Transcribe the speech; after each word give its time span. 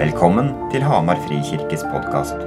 Velkommen 0.00 0.46
til 0.72 0.80
Hamar 0.80 1.18
Frikirkes 1.26 1.82
podkast. 1.92 2.38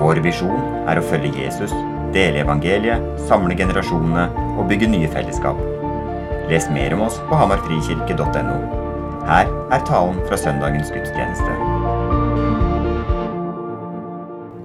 Vår 0.00 0.18
visjon 0.24 0.64
er 0.90 0.98
å 0.98 1.04
følge 1.06 1.44
Jesus, 1.44 1.70
dele 2.10 2.40
evangeliet, 2.42 3.04
samle 3.28 3.54
generasjonene 3.54 4.24
og 4.58 4.66
bygge 4.66 4.88
nye 4.90 5.06
fellesskap. 5.12 5.60
Les 6.50 6.66
mer 6.74 6.96
om 6.96 7.04
oss 7.06 7.20
på 7.28 7.38
hamarfrikirke.no. 7.38 8.56
Her 9.28 9.46
er 9.46 9.86
talen 9.86 10.18
fra 10.26 10.40
søndagens 10.42 10.90
gudstjeneste. 10.90 11.54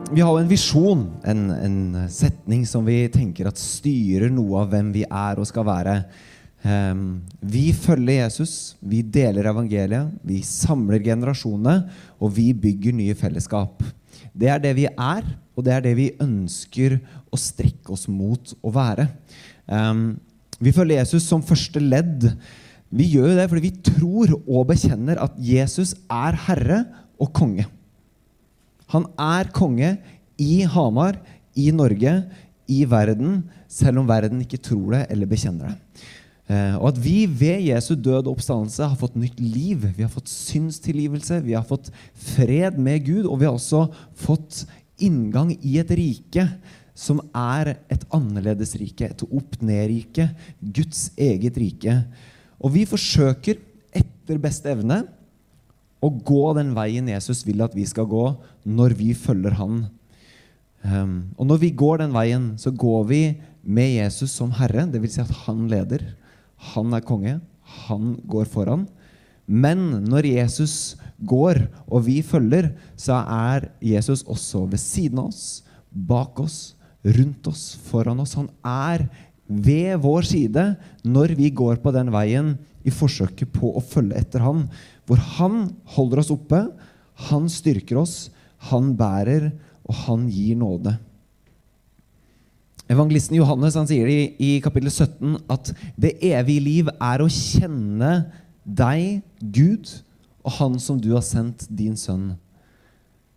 Vi 0.09 0.25
har 0.25 0.41
en 0.41 0.49
visjon, 0.49 1.05
en, 1.29 1.47
en 1.53 1.79
setning 2.09 2.65
som 2.65 2.89
vi 2.89 3.03
tenker 3.13 3.51
at 3.51 3.61
styrer 3.61 4.33
noe 4.33 4.65
av 4.65 4.73
hvem 4.73 4.89
vi 4.97 5.05
er 5.05 5.37
og 5.37 5.45
skal 5.53 5.69
være. 5.69 5.99
Um, 6.63 7.23
vi 7.43 7.73
følger 7.75 8.21
Jesus, 8.21 8.77
vi 8.79 9.01
deler 9.03 9.49
evangeliet, 9.51 10.13
vi 10.23 10.39
samler 10.47 11.01
generasjonene, 11.03 11.89
og 12.23 12.31
vi 12.37 12.53
bygger 12.55 12.95
nye 12.95 13.15
fellesskap. 13.19 13.83
Det 14.31 14.47
er 14.47 14.61
det 14.63 14.71
vi 14.77 14.85
er, 14.87 15.27
og 15.53 15.65
det 15.67 15.73
er 15.75 15.83
det 15.83 15.93
vi 15.97 16.13
ønsker 16.23 16.95
å 17.33 17.39
strekke 17.39 17.91
oss 17.93 18.07
mot 18.07 18.55
å 18.63 18.71
være. 18.73 19.09
Um, 19.67 20.15
vi 20.63 20.71
følger 20.71 21.01
Jesus 21.01 21.27
som 21.27 21.43
første 21.43 21.83
ledd. 21.83 22.29
Vi 22.93 23.09
gjør 23.11 23.35
det 23.35 23.49
fordi 23.51 23.67
vi 23.67 23.75
tror 23.83 24.37
og 24.39 24.69
bekjenner 24.71 25.19
at 25.19 25.35
Jesus 25.41 25.97
er 26.07 26.39
herre 26.47 26.79
og 27.19 27.33
konge. 27.35 27.67
Han 28.93 29.09
er 29.19 29.51
konge 29.51 29.95
i 30.39 30.63
Hamar, 30.69 31.17
i 31.59 31.71
Norge, 31.75 32.15
i 32.71 32.83
verden, 32.87 33.41
selv 33.67 33.99
om 33.99 34.07
verden 34.07 34.39
ikke 34.45 34.61
tror 34.63 34.93
det 34.95 35.07
eller 35.11 35.29
bekjenner 35.29 35.73
det. 35.73 36.03
Eh, 36.51 36.75
og 36.75 36.89
at 36.91 36.99
vi 36.99 37.23
ved 37.29 37.63
Jesu 37.69 37.93
død 37.95 38.27
og 38.27 38.35
oppstandelse 38.35 38.89
har 38.91 38.99
fått 38.99 39.15
nytt 39.19 39.39
liv. 39.39 39.85
Vi 39.95 40.03
har 40.03 40.11
fått 40.11 40.31
synstilgivelse, 40.31 41.39
vi 41.45 41.55
har 41.55 41.65
fått 41.67 41.91
fred 42.13 42.79
med 42.79 43.05
Gud, 43.07 43.25
og 43.25 43.39
vi 43.39 43.47
har 43.47 43.55
også 43.55 43.85
fått 44.25 44.65
inngang 45.03 45.53
i 45.61 45.77
et 45.81 45.91
rike 45.95 46.47
som 46.93 47.19
er 47.33 47.73
et 47.91 48.03
annerledes 48.13 48.75
rike, 48.77 49.07
et 49.07 49.23
opp-ned-rike, 49.25 50.27
Guds 50.61 51.07
eget 51.17 51.57
rike. 51.57 51.95
Og 52.61 52.75
vi 52.75 52.85
forsøker 52.85 53.57
etter 53.95 54.41
beste 54.41 54.69
evne 54.71 55.01
å 56.03 56.11
gå 56.11 56.43
den 56.57 56.73
veien 56.75 57.07
Jesus 57.09 57.41
vil 57.47 57.63
at 57.65 57.73
vi 57.75 57.85
skal 57.89 58.05
gå, 58.11 58.27
når 58.67 58.95
vi 58.99 59.13
følger 59.17 59.55
Han. 59.57 59.85
Um, 60.83 61.15
og 61.39 61.47
når 61.47 61.61
vi 61.63 61.71
går 61.79 62.03
den 62.03 62.13
veien, 62.13 62.51
så 62.59 62.73
går 62.75 63.07
vi 63.09 63.21
med 63.63 63.95
Jesus 63.95 64.35
som 64.35 64.51
Herre, 64.59 64.85
dvs. 64.91 65.15
Si 65.15 65.23
at 65.23 65.31
Han 65.45 65.65
leder. 65.71 66.03
Han 66.71 66.93
er 66.95 67.05
konge. 67.05 67.39
Han 67.87 68.13
går 68.29 68.47
foran. 68.51 68.85
Men 69.45 70.05
når 70.07 70.29
Jesus 70.29 70.95
går, 71.19 71.65
og 71.91 72.05
vi 72.07 72.21
følger, 72.23 72.71
så 72.95 73.19
er 73.19 73.69
Jesus 73.83 74.23
også 74.23 74.63
ved 74.71 74.79
siden 74.81 75.19
av 75.19 75.31
oss, 75.31 75.63
bak 75.91 76.39
oss, 76.39 76.75
rundt 77.03 77.47
oss, 77.51 77.73
foran 77.89 78.21
oss. 78.23 78.37
Han 78.39 78.49
er 78.63 79.07
ved 79.47 79.99
vår 80.03 80.27
side 80.27 80.63
når 81.03 81.35
vi 81.37 81.51
går 81.51 81.81
på 81.83 81.91
den 81.95 82.11
veien 82.13 82.55
i 82.83 82.91
forsøket 82.91 83.51
på 83.55 83.73
å 83.75 83.83
følge 83.83 84.19
etter 84.19 84.43
han, 84.43 84.65
hvor 85.07 85.19
han 85.37 85.67
holder 85.95 86.23
oss 86.23 86.31
oppe, 86.33 86.65
han 87.29 87.49
styrker 87.51 87.99
oss, 88.01 88.31
han 88.71 88.93
bærer, 88.99 89.51
og 89.83 89.97
han 90.05 90.29
gir 90.31 90.55
nåde. 90.59 90.95
Evangelisten 92.91 93.37
Johannes 93.37 93.77
han 93.79 93.87
sier 93.87 94.09
i, 94.11 94.19
i 94.35 94.49
kapittel 94.63 94.91
17 94.91 95.37
at 95.51 95.71
det 95.99 96.17
evige 96.33 96.63
liv 96.65 96.89
er 96.97 97.23
å 97.23 97.29
kjenne 97.31 98.13
deg, 98.63 99.21
Gud, 99.39 99.87
og 100.43 100.57
Han 100.59 100.79
som 100.81 100.97
du 100.99 101.13
har 101.13 101.23
sendt, 101.23 101.63
din 101.71 101.95
sønn. 101.99 102.33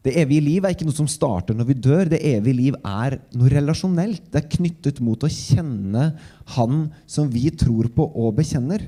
Det 0.07 0.15
evige 0.21 0.43
liv 0.43 0.67
er 0.67 0.75
ikke 0.75 0.87
noe 0.87 0.95
som 0.95 1.09
starter 1.11 1.55
når 1.55 1.69
vi 1.71 1.79
dør. 1.83 2.11
Det 2.11 2.21
evige 2.23 2.59
liv 2.61 2.77
er 2.87 3.19
noe 3.35 3.51
relasjonelt. 3.51 4.29
Det 4.31 4.39
er 4.39 4.53
knyttet 4.53 5.01
mot 5.03 5.23
å 5.23 5.31
kjenne 5.31 6.13
Han 6.55 6.85
som 7.11 7.31
vi 7.31 7.49
tror 7.51 7.89
på 7.95 8.07
og 8.07 8.37
bekjenner. 8.39 8.85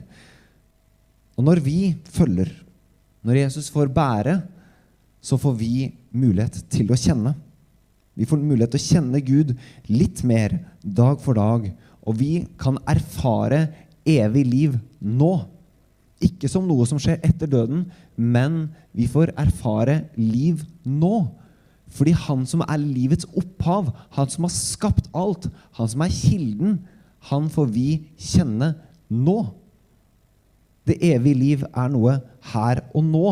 Og 1.38 1.46
når 1.46 1.62
vi 1.62 1.78
følger, 2.14 2.50
når 3.26 3.42
Jesus 3.44 3.70
får 3.74 3.90
bære, 3.94 4.40
så 5.22 5.38
får 5.38 5.54
vi 5.58 5.88
mulighet 6.14 6.62
til 6.70 6.90
å 6.94 6.98
kjenne. 6.98 7.34
Vi 8.18 8.26
får 8.26 8.40
mulighet 8.42 8.72
til 8.74 8.80
å 8.80 8.88
kjenne 8.88 9.20
Gud 9.22 9.52
litt 9.86 10.24
mer 10.26 10.56
dag 10.82 11.20
for 11.22 11.38
dag. 11.38 11.68
Og 12.02 12.18
vi 12.18 12.32
kan 12.58 12.80
erfare 12.90 13.68
evig 14.08 14.42
liv 14.48 14.74
nå. 14.98 15.36
Ikke 16.24 16.50
som 16.50 16.66
noe 16.66 16.86
som 16.90 16.98
skjer 16.98 17.20
etter 17.22 17.50
døden, 17.50 17.86
men 18.18 18.72
vi 18.90 19.06
får 19.06 19.36
erfare 19.38 20.00
liv 20.18 20.64
nå. 20.82 21.28
Fordi 21.94 22.16
han 22.26 22.42
som 22.48 22.64
er 22.66 22.82
livets 22.82 23.28
opphav, 23.38 23.92
han 24.16 24.28
som 24.32 24.48
har 24.48 24.54
skapt 24.56 25.06
alt, 25.16 25.46
han 25.78 25.88
som 25.88 26.02
er 26.02 26.12
kilden, 26.12 26.80
han 27.30 27.46
får 27.52 27.70
vi 27.70 27.88
kjenne 28.18 28.74
nå. 29.08 29.40
Det 30.88 30.98
evige 31.06 31.38
liv 31.38 31.66
er 31.70 31.90
noe 31.92 32.18
her 32.50 32.82
og 32.96 33.04
nå. 33.06 33.26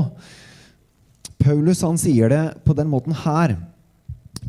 Paulus 1.43 1.83
han 1.83 1.99
sier 1.99 2.31
det 2.31 2.45
på 2.63 2.75
den 2.77 2.89
måten 2.93 3.17
her 3.27 3.59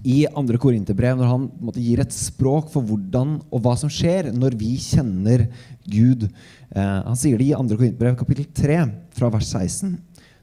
i 0.07 0.21
andre 0.39 0.59
Korinterbrev, 0.61 1.17
når 1.19 1.31
han 1.31 1.47
måte, 1.59 1.81
gir 1.83 1.99
et 1.99 2.13
språk 2.15 2.69
for 2.71 2.85
hvordan 2.85 3.37
og 3.51 3.63
hva 3.63 3.73
som 3.79 3.91
skjer 3.91 4.29
når 4.35 4.55
vi 4.59 4.75
kjenner 4.79 5.47
Gud. 5.83 6.27
Eh, 6.71 6.99
han 7.03 7.19
sier 7.19 7.39
det 7.39 7.49
i 7.49 7.57
andre 7.57 7.75
Korinterbrev, 7.79 8.15
kapittel 8.19 8.47
3, 8.55 8.79
fra 9.17 9.31
vers 9.33 9.49
16. 9.51 9.97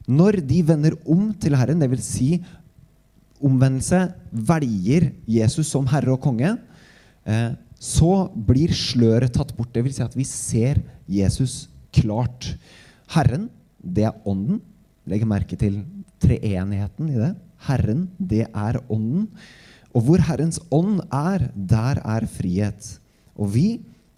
Når 0.05 0.37
de 0.45 0.61
vender 0.67 0.97
om 1.09 1.31
til 1.41 1.57
Herren, 1.57 1.81
dvs. 1.81 2.05
Si, 2.05 2.29
omvendelse, 3.45 4.03
velger 4.31 5.09
Jesus 5.29 5.71
som 5.73 5.89
herre 5.89 6.13
og 6.13 6.21
konge, 6.23 6.55
eh, 7.25 7.49
så 7.81 8.13
blir 8.47 8.73
sløret 8.73 9.33
tatt 9.33 9.53
bort. 9.57 9.73
Dvs. 9.73 9.97
Si 9.97 10.05
at 10.05 10.17
vi 10.17 10.27
ser 10.29 10.83
Jesus 11.09 11.57
klart. 11.95 12.53
Herren, 13.17 13.49
det 13.81 14.05
er 14.09 14.21
Ånden. 14.29 14.61
Legg 15.05 15.25
merke 15.29 15.57
til 15.59 15.83
treenigheten 16.21 17.11
i 17.11 17.19
det. 17.19 17.33
Herren, 17.67 18.07
det 18.17 18.45
er 18.49 18.79
Ånden. 18.89 19.27
Og 19.95 20.03
hvor 20.03 20.23
Herrens 20.27 20.59
ånd 20.73 20.99
er, 21.13 21.47
der 21.55 22.01
er 22.03 22.27
frihet. 22.27 22.97
Og 23.39 23.53
vi, 23.53 23.67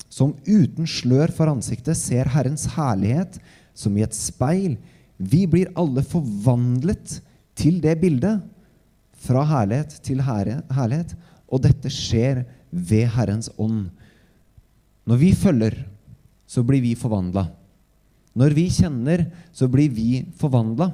som 0.10 0.34
uten 0.48 0.88
slør 0.90 1.34
for 1.36 1.52
ansiktet 1.52 2.00
ser 2.00 2.32
Herrens 2.34 2.66
herlighet 2.74 3.38
som 3.78 3.98
i 3.98 4.06
et 4.06 4.16
speil, 4.18 4.78
vi 5.18 5.46
blir 5.50 5.74
alle 5.78 6.02
forvandlet 6.06 7.20
til 7.58 7.82
det 7.84 7.98
bildet. 8.02 8.42
Fra 9.28 9.44
herlighet 9.46 10.00
til 10.06 10.24
herlighet. 10.24 11.14
Og 11.48 11.62
dette 11.64 11.92
skjer 11.94 12.44
ved 12.72 13.06
Herrens 13.14 13.52
ånd. 13.58 13.88
Når 15.08 15.22
vi 15.22 15.32
følger, 15.38 15.78
så 16.48 16.64
blir 16.66 16.82
vi 16.84 16.98
forvandla. 17.00 17.48
Når 18.38 18.54
vi 18.54 18.68
kjenner, 18.70 19.26
så 19.56 19.70
blir 19.72 19.90
vi 19.94 20.22
forvandla. 20.38 20.92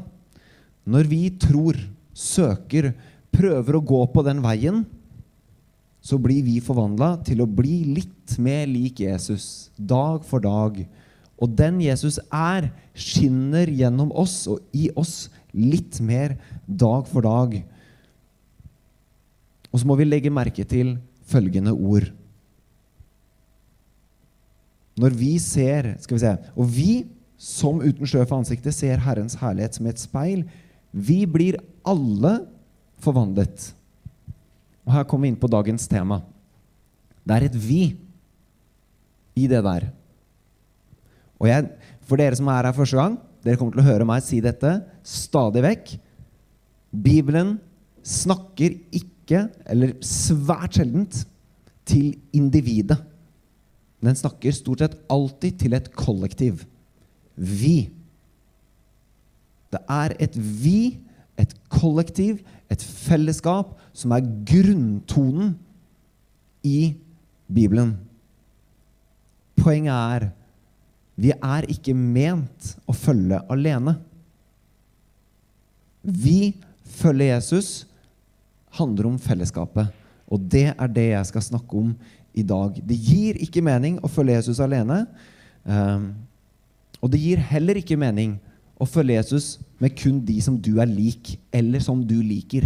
Når 0.88 1.10
vi 1.12 1.24
tror, 1.40 1.78
søker, 2.16 2.94
prøver 3.34 3.78
å 3.78 3.84
gå 3.84 4.00
på 4.14 4.24
den 4.26 4.40
veien, 4.44 4.84
så 6.04 6.20
blir 6.20 6.44
vi 6.44 6.58
forvandla 6.64 7.16
til 7.24 7.44
å 7.44 7.48
bli 7.48 7.82
litt 8.00 8.36
mer 8.44 8.68
lik 8.68 9.00
Jesus 9.04 9.72
dag 9.78 10.24
for 10.28 10.44
dag. 10.44 10.82
Og 11.40 11.52
den 11.56 11.80
Jesus 11.84 12.20
er, 12.28 12.70
skinner 12.94 13.72
gjennom 13.72 14.12
oss 14.12 14.44
og 14.52 14.60
i 14.76 14.90
oss 15.00 15.30
litt 15.56 16.00
mer 16.04 16.36
dag 16.68 17.08
for 17.10 17.26
dag. 17.26 17.56
Og 19.72 19.82
så 19.82 19.88
må 19.90 19.98
vi 19.98 20.08
legge 20.08 20.34
merke 20.34 20.66
til 20.68 20.98
følgende 21.28 21.74
ord. 21.74 22.12
Når 25.00 25.16
vi 25.18 25.32
ser 25.42 25.96
skal 26.04 26.20
vi 26.20 26.22
se, 26.22 26.34
Og 26.54 26.68
vi, 26.70 26.92
som 27.44 27.82
uten 27.84 28.08
sjø 28.08 28.24
for 28.24 28.40
ansiktet, 28.40 28.76
ser 28.76 29.02
Herrens 29.04 29.36
herlighet 29.42 29.76
som 29.76 29.88
et 29.90 30.00
speil, 30.00 30.46
vi 30.94 31.24
blir 31.28 31.58
alle 31.84 32.38
forvandlet. 33.04 33.74
Og 34.88 34.94
Her 34.96 35.08
kommer 35.08 35.28
vi 35.28 35.34
inn 35.34 35.42
på 35.42 35.52
dagens 35.52 35.90
tema. 35.92 36.22
Det 37.24 37.36
er 37.36 37.48
et 37.50 37.58
vi 37.60 37.82
i 39.36 39.48
det 39.50 39.60
der. 39.66 39.90
Og 41.42 41.50
jeg, 41.50 41.68
For 42.04 42.20
dere 42.20 42.36
som 42.36 42.50
er 42.52 42.68
her 42.68 42.76
første 42.76 43.00
gang, 43.00 43.14
dere 43.44 43.60
kommer 43.60 43.76
til 43.76 43.84
å 43.84 43.88
høre 43.88 44.08
meg 44.08 44.24
si 44.26 44.42
dette 44.44 44.74
stadig 45.08 45.64
vekk. 45.64 45.94
Bibelen 46.92 47.56
snakker 48.04 48.76
ikke, 48.92 49.46
eller 49.64 49.96
svært 50.04 50.80
sjeldent, 50.80 51.24
til 51.84 52.14
individet. 52.36 53.00
Den 54.04 54.16
snakker 54.16 54.56
stort 54.56 54.84
sett 54.84 54.94
alltid 55.12 55.58
til 55.64 55.76
et 55.76 55.90
kollektiv. 55.96 56.62
Vi. 57.36 57.90
Det 59.74 59.82
er 59.90 60.16
et 60.22 60.36
vi, 60.38 61.00
et 61.40 61.54
kollektiv, 61.70 62.44
et 62.70 62.84
fellesskap, 62.84 63.74
som 63.94 64.14
er 64.14 64.28
grunntonen 64.46 65.56
i 66.64 66.94
Bibelen. 67.54 67.96
Poenget 69.60 69.94
er 69.94 70.30
vi 71.16 71.30
er 71.30 71.68
ikke 71.70 71.94
ment 71.94 72.74
å 72.90 72.94
følge 72.98 73.38
alene. 73.54 73.96
Vi 76.02 76.56
følger 76.98 77.36
Jesus 77.36 77.84
handler 78.80 79.12
om 79.12 79.20
fellesskapet. 79.22 79.92
Og 80.34 80.42
det 80.50 80.72
er 80.74 80.90
det 80.90 81.08
jeg 81.12 81.30
skal 81.30 81.46
snakke 81.46 81.78
om 81.78 81.94
i 82.34 82.46
dag. 82.48 82.80
Det 82.82 82.98
gir 82.98 83.38
ikke 83.46 83.64
mening 83.66 84.00
å 84.02 84.10
følge 84.10 84.40
Jesus 84.40 84.62
alene. 84.64 85.04
Um, 85.64 86.14
og 87.04 87.12
det 87.12 87.20
gir 87.20 87.42
heller 87.52 87.76
ikke 87.80 88.00
mening 88.00 88.38
å 88.80 88.88
følge 88.88 89.18
Jesus 89.18 89.58
med 89.84 89.96
kun 90.00 90.22
de 90.24 90.38
som 90.42 90.56
du 90.56 90.78
er 90.80 90.88
lik, 90.88 91.36
eller 91.52 91.84
som 91.84 92.00
du 92.08 92.16
liker. 92.24 92.66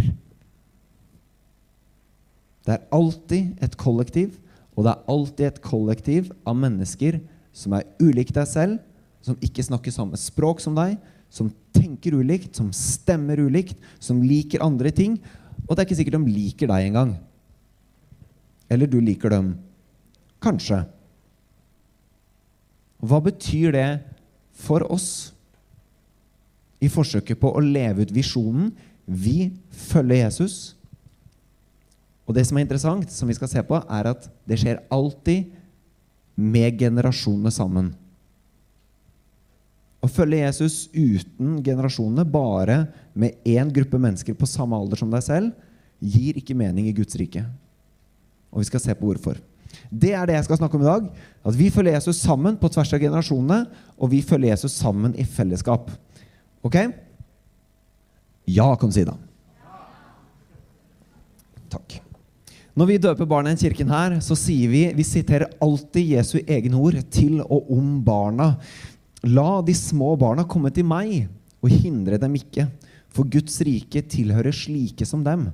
Det 2.62 2.76
er 2.76 2.86
alltid 2.94 3.58
et 3.64 3.74
kollektiv, 3.80 4.36
og 4.78 4.86
det 4.86 4.92
er 4.92 5.10
alltid 5.10 5.46
et 5.48 5.62
kollektiv 5.64 6.30
av 6.46 6.54
mennesker 6.60 7.18
som 7.56 7.74
er 7.74 7.86
ulik 7.98 8.30
deg 8.36 8.46
selv, 8.46 8.78
som 9.24 9.38
ikke 9.42 9.64
snakker 9.66 9.92
samme 9.92 10.18
språk 10.20 10.62
som 10.62 10.76
deg, 10.78 10.94
som 11.28 11.50
tenker 11.74 12.14
ulikt, 12.20 12.54
som 12.56 12.70
stemmer 12.72 13.40
ulikt, 13.42 13.74
som 13.98 14.22
liker 14.22 14.62
andre 14.64 14.92
ting. 14.94 15.18
Og 15.66 15.74
det 15.74 15.82
er 15.82 15.88
ikke 15.88 15.98
sikkert 15.98 16.20
de 16.20 16.36
liker 16.36 16.70
deg 16.70 16.86
engang. 16.86 17.16
Eller 18.70 18.88
du 18.88 19.00
liker 19.02 19.32
dem. 19.34 19.50
Kanskje. 20.44 20.84
Hva 23.02 23.18
betyr 23.24 23.74
det 23.74 23.88
for 24.58 24.84
oss 24.90 25.30
i 26.82 26.90
forsøket 26.90 27.38
på 27.40 27.50
å 27.54 27.62
leve 27.62 28.06
ut 28.06 28.14
visjonen? 28.14 28.72
Vi 29.06 29.52
følger 29.88 30.24
Jesus. 30.24 30.58
Og 32.28 32.36
det 32.36 32.44
som 32.44 32.58
er 32.58 32.66
interessant, 32.66 33.08
som 33.12 33.30
vi 33.30 33.36
skal 33.38 33.50
se 33.50 33.62
på, 33.64 33.78
er 33.80 34.10
at 34.10 34.28
det 34.48 34.58
skjer 34.60 34.82
alltid 34.92 35.48
med 36.38 36.76
generasjonene 36.78 37.52
sammen. 37.54 37.88
Å 39.98 40.06
følge 40.06 40.44
Jesus 40.44 40.84
uten 40.92 41.56
generasjonene, 41.66 42.22
bare 42.28 42.84
med 43.18 43.40
én 43.48 43.72
gruppe 43.74 43.98
mennesker 43.98 44.36
på 44.38 44.46
samme 44.46 44.76
alder 44.78 45.00
som 45.00 45.10
deg 45.10 45.24
selv, 45.24 45.54
gir 45.98 46.36
ikke 46.38 46.54
mening 46.54 46.86
i 46.86 46.94
Guds 46.94 47.16
rike. 47.18 47.42
Og 48.52 48.62
vi 48.62 48.68
skal 48.68 48.84
se 48.84 48.94
på 48.94 49.08
hvorfor. 49.08 49.40
Det 49.90 50.12
er 50.14 50.28
det 50.28 50.36
jeg 50.36 50.46
skal 50.48 50.60
snakke 50.60 50.78
om 50.78 50.84
i 50.84 50.88
dag. 50.88 51.06
At 51.48 51.56
vi 51.58 51.70
følger 51.72 51.96
Jesus 51.96 52.20
sammen 52.20 52.58
på 52.60 52.70
tvers 52.72 52.92
av 52.92 53.02
generasjonene, 53.02 53.60
og 53.98 54.12
vi 54.12 54.22
følger 54.24 54.52
Jesus 54.52 54.76
sammen 54.78 55.14
i 55.18 55.24
fellesskap. 55.24 55.90
Ok? 56.66 56.76
Ja, 58.48 58.68
kan 58.76 58.90
du 58.90 58.96
si 58.96 59.06
da. 59.08 59.16
Takk. 61.68 61.98
Når 62.78 62.86
vi 62.86 63.00
døper 63.02 63.26
barna 63.28 63.52
i 63.52 63.58
kirken 63.58 63.90
her, 63.90 64.20
så 64.22 64.36
sier 64.38 64.70
vi 64.70 64.84
vi 64.94 65.04
siterer 65.04 65.50
alltid 65.64 66.14
Jesu 66.14 66.36
egne 66.40 66.78
ord 66.78 67.00
til 67.10 67.40
og 67.42 67.72
om 67.74 67.96
barna. 68.06 68.52
La 69.26 69.58
de 69.66 69.74
små 69.74 70.12
barna 70.20 70.46
komme 70.46 70.70
til 70.70 70.86
meg, 70.86 71.26
og 71.58 71.74
hindre 71.74 72.20
dem 72.22 72.36
ikke, 72.38 72.68
for 73.10 73.26
Guds 73.26 73.56
rike 73.66 74.04
tilhører 74.06 74.54
slike 74.54 75.06
som 75.08 75.24
dem. 75.26 75.48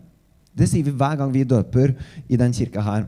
Det 0.54 0.68
sier 0.68 0.84
vi 0.86 0.92
hver 0.94 1.16
gang 1.18 1.32
vi 1.32 1.46
døper 1.48 1.94
i 2.28 2.38
den 2.38 2.52
kirka 2.54 2.84
her. 2.84 3.06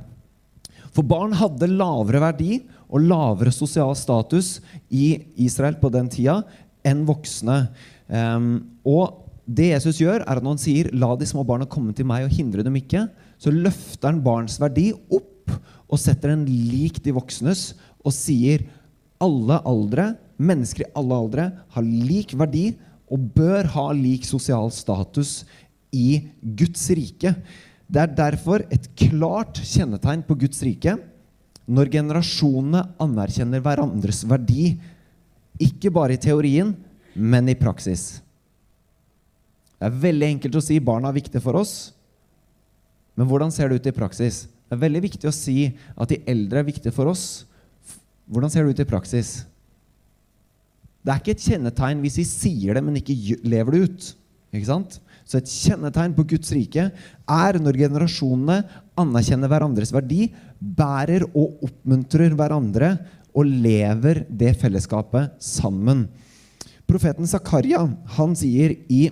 For 0.96 1.04
barn 1.04 1.34
hadde 1.36 1.68
lavere 1.68 2.22
verdi 2.22 2.62
og 2.88 3.04
lavere 3.04 3.52
sosial 3.52 3.92
status 3.98 4.56
i 4.88 5.12
Israel 5.44 5.76
på 5.80 5.90
den 5.92 6.08
tida 6.12 6.40
enn 6.86 7.02
voksne. 7.04 7.66
Um, 8.08 8.78
og 8.86 9.26
det 9.46 9.74
Jesus 9.74 10.00
gjør, 10.00 10.22
er 10.24 10.38
at 10.38 10.42
når 10.42 10.56
han 10.56 10.62
sier 10.62 10.88
'la 10.90 11.12
de 11.18 11.28
små 11.28 11.44
barna 11.46 11.68
komme 11.68 11.92
til 11.94 12.08
meg 12.08 12.24
og 12.24 12.32
hindre 12.32 12.64
dem 12.64 12.74
ikke', 12.80 13.10
så 13.38 13.52
løfter 13.52 14.08
han 14.08 14.22
barns 14.24 14.56
verdi 14.58 14.92
opp 15.12 15.52
og 15.86 16.00
setter 16.00 16.32
den 16.32 16.46
lik 16.46 17.02
de 17.04 17.12
voksnes 17.14 17.74
og 18.02 18.14
sier 18.14 18.64
alle 19.22 19.60
aldre, 19.68 20.16
mennesker 20.38 20.86
i 20.86 20.92
alle 20.96 21.14
aldre, 21.14 21.44
har 21.70 21.84
lik 21.84 22.34
verdi 22.36 22.74
og 23.12 23.30
bør 23.36 23.68
ha 23.76 23.86
lik 23.92 24.24
sosial 24.26 24.72
status 24.74 25.44
i 25.94 26.26
Guds 26.42 26.88
rike. 26.90 27.36
Det 27.86 28.02
er 28.02 28.16
derfor 28.18 28.64
et 28.72 28.88
klart 28.98 29.60
kjennetegn 29.62 30.24
på 30.26 30.36
Guds 30.40 30.62
rike 30.66 30.96
når 31.66 31.90
generasjonene 31.90 32.82
anerkjenner 33.02 33.62
hverandres 33.62 34.22
verdi, 34.28 34.76
ikke 35.62 35.90
bare 35.94 36.14
i 36.14 36.20
teorien, 36.22 36.74
men 37.14 37.48
i 37.48 37.56
praksis. 37.58 38.20
Det 39.76 39.88
er 39.88 40.00
veldig 40.06 40.28
enkelt 40.34 40.58
å 40.58 40.64
si 40.64 40.78
barna 40.82 41.10
er 41.10 41.18
viktige 41.18 41.42
for 41.44 41.58
oss, 41.58 41.74
men 43.16 43.28
hvordan 43.28 43.52
ser 43.54 43.70
det 43.70 43.80
ut 43.80 43.88
i 43.88 43.96
praksis? 43.96 44.44
Det 44.66 44.76
er 44.76 44.82
veldig 44.82 45.02
viktig 45.06 45.28
å 45.28 45.34
si 45.34 45.70
at 45.96 46.10
de 46.10 46.20
eldre 46.28 46.60
er 46.60 46.68
viktige 46.68 46.94
for 46.94 47.08
oss. 47.08 47.46
Hvordan 48.28 48.52
ser 48.52 48.66
det 48.66 48.74
ut 48.74 48.82
i 48.82 48.88
praksis? 48.88 49.30
Det 51.06 51.14
er 51.14 51.22
ikke 51.22 51.36
et 51.36 51.46
kjennetegn 51.46 52.02
hvis 52.02 52.18
vi 52.18 52.26
sier 52.28 52.76
det, 52.76 52.82
men 52.84 52.98
ikke 52.98 53.38
lever 53.46 53.76
det 53.76 53.82
ut. 53.86 54.08
Ikke 54.52 54.68
sant? 54.68 54.98
Så 55.26 55.40
et 55.40 55.50
kjennetegn 55.50 56.14
på 56.14 56.24
Guds 56.30 56.52
rike 56.54 56.86
er 56.86 57.58
når 57.58 57.80
generasjonene 57.80 58.60
anerkjenner 58.98 59.50
hverandres 59.50 59.90
verdi, 59.94 60.28
bærer 60.60 61.26
og 61.32 61.64
oppmuntrer 61.66 62.34
hverandre 62.38 62.92
og 63.36 63.50
lever 63.50 64.22
det 64.30 64.54
fellesskapet 64.60 65.34
sammen. 65.42 66.06
Profeten 66.86 67.26
Zakaria 67.26 67.82
han 68.16 68.36
sier 68.38 68.76
i 68.86 69.08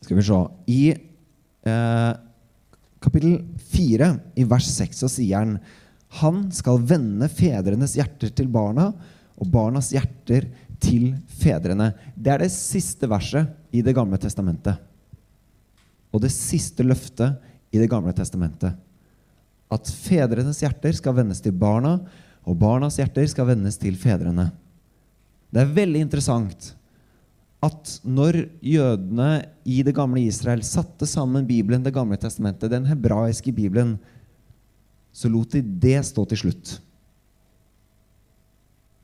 Skal 0.00 0.16
vi 0.16 0.24
se 0.24 0.38
I 0.72 0.80
eh, 0.92 2.12
kapittel 3.04 3.36
4, 3.76 4.08
i 4.40 4.46
vers 4.48 4.70
6, 4.70 5.02
så 5.04 5.10
sier 5.12 5.42
han 5.42 5.58
han 6.22 6.46
skal 6.54 6.78
vende 6.86 7.26
fedrenes 7.28 7.96
hjerter 7.98 8.30
til 8.32 8.46
barna 8.48 8.86
og 9.36 9.48
barnas 9.52 9.90
hjerter 9.92 10.46
til 10.46 10.65
fedrene. 11.40 11.92
Det 12.14 12.32
er 12.32 12.38
det 12.44 12.52
siste 12.52 13.08
verset 13.08 13.48
i 13.72 13.82
Det 13.82 13.94
gamle 13.94 14.18
testamentet. 14.18 14.76
Og 16.12 16.20
det 16.20 16.30
siste 16.30 16.82
løftet 16.82 17.36
i 17.72 17.78
Det 17.78 17.88
gamle 17.90 18.12
testamentet. 18.12 18.74
At 19.70 19.88
fedrenes 19.90 20.62
hjerter 20.62 20.92
skal 20.92 21.14
vendes 21.14 21.40
til 21.40 21.52
barna, 21.52 22.00
og 22.46 22.56
barnas 22.56 22.96
hjerter 22.98 23.26
skal 23.26 23.46
vendes 23.46 23.76
til 23.76 23.96
fedrene. 23.96 24.52
Det 25.50 25.62
er 25.62 25.74
veldig 25.74 26.00
interessant 26.00 26.74
at 27.64 27.96
når 28.04 28.44
jødene 28.62 29.30
i 29.64 29.80
det 29.82 29.94
gamle 29.96 30.20
Israel 30.22 30.62
satte 30.62 31.06
sammen 31.06 31.46
Bibelen, 31.46 31.82
Det 31.82 31.94
gamle 31.94 32.16
testamentet, 32.16 32.70
den 32.70 32.86
hebraiske 32.86 33.52
Bibelen, 33.52 33.98
så 35.12 35.28
lot 35.28 35.50
de 35.50 35.62
det 35.62 36.04
stå 36.04 36.24
til 36.28 36.38
slutt. 36.38 36.80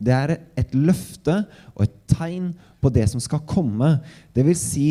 Det 0.03 0.15
er 0.15 0.37
et 0.59 0.75
løfte 0.75 1.43
og 1.77 1.87
et 1.87 1.97
tegn 2.11 2.53
på 2.83 2.91
det 2.93 3.07
som 3.13 3.23
skal 3.23 3.45
komme. 3.49 3.95
Det 4.35 4.45
vil 4.47 4.59
si 4.59 4.87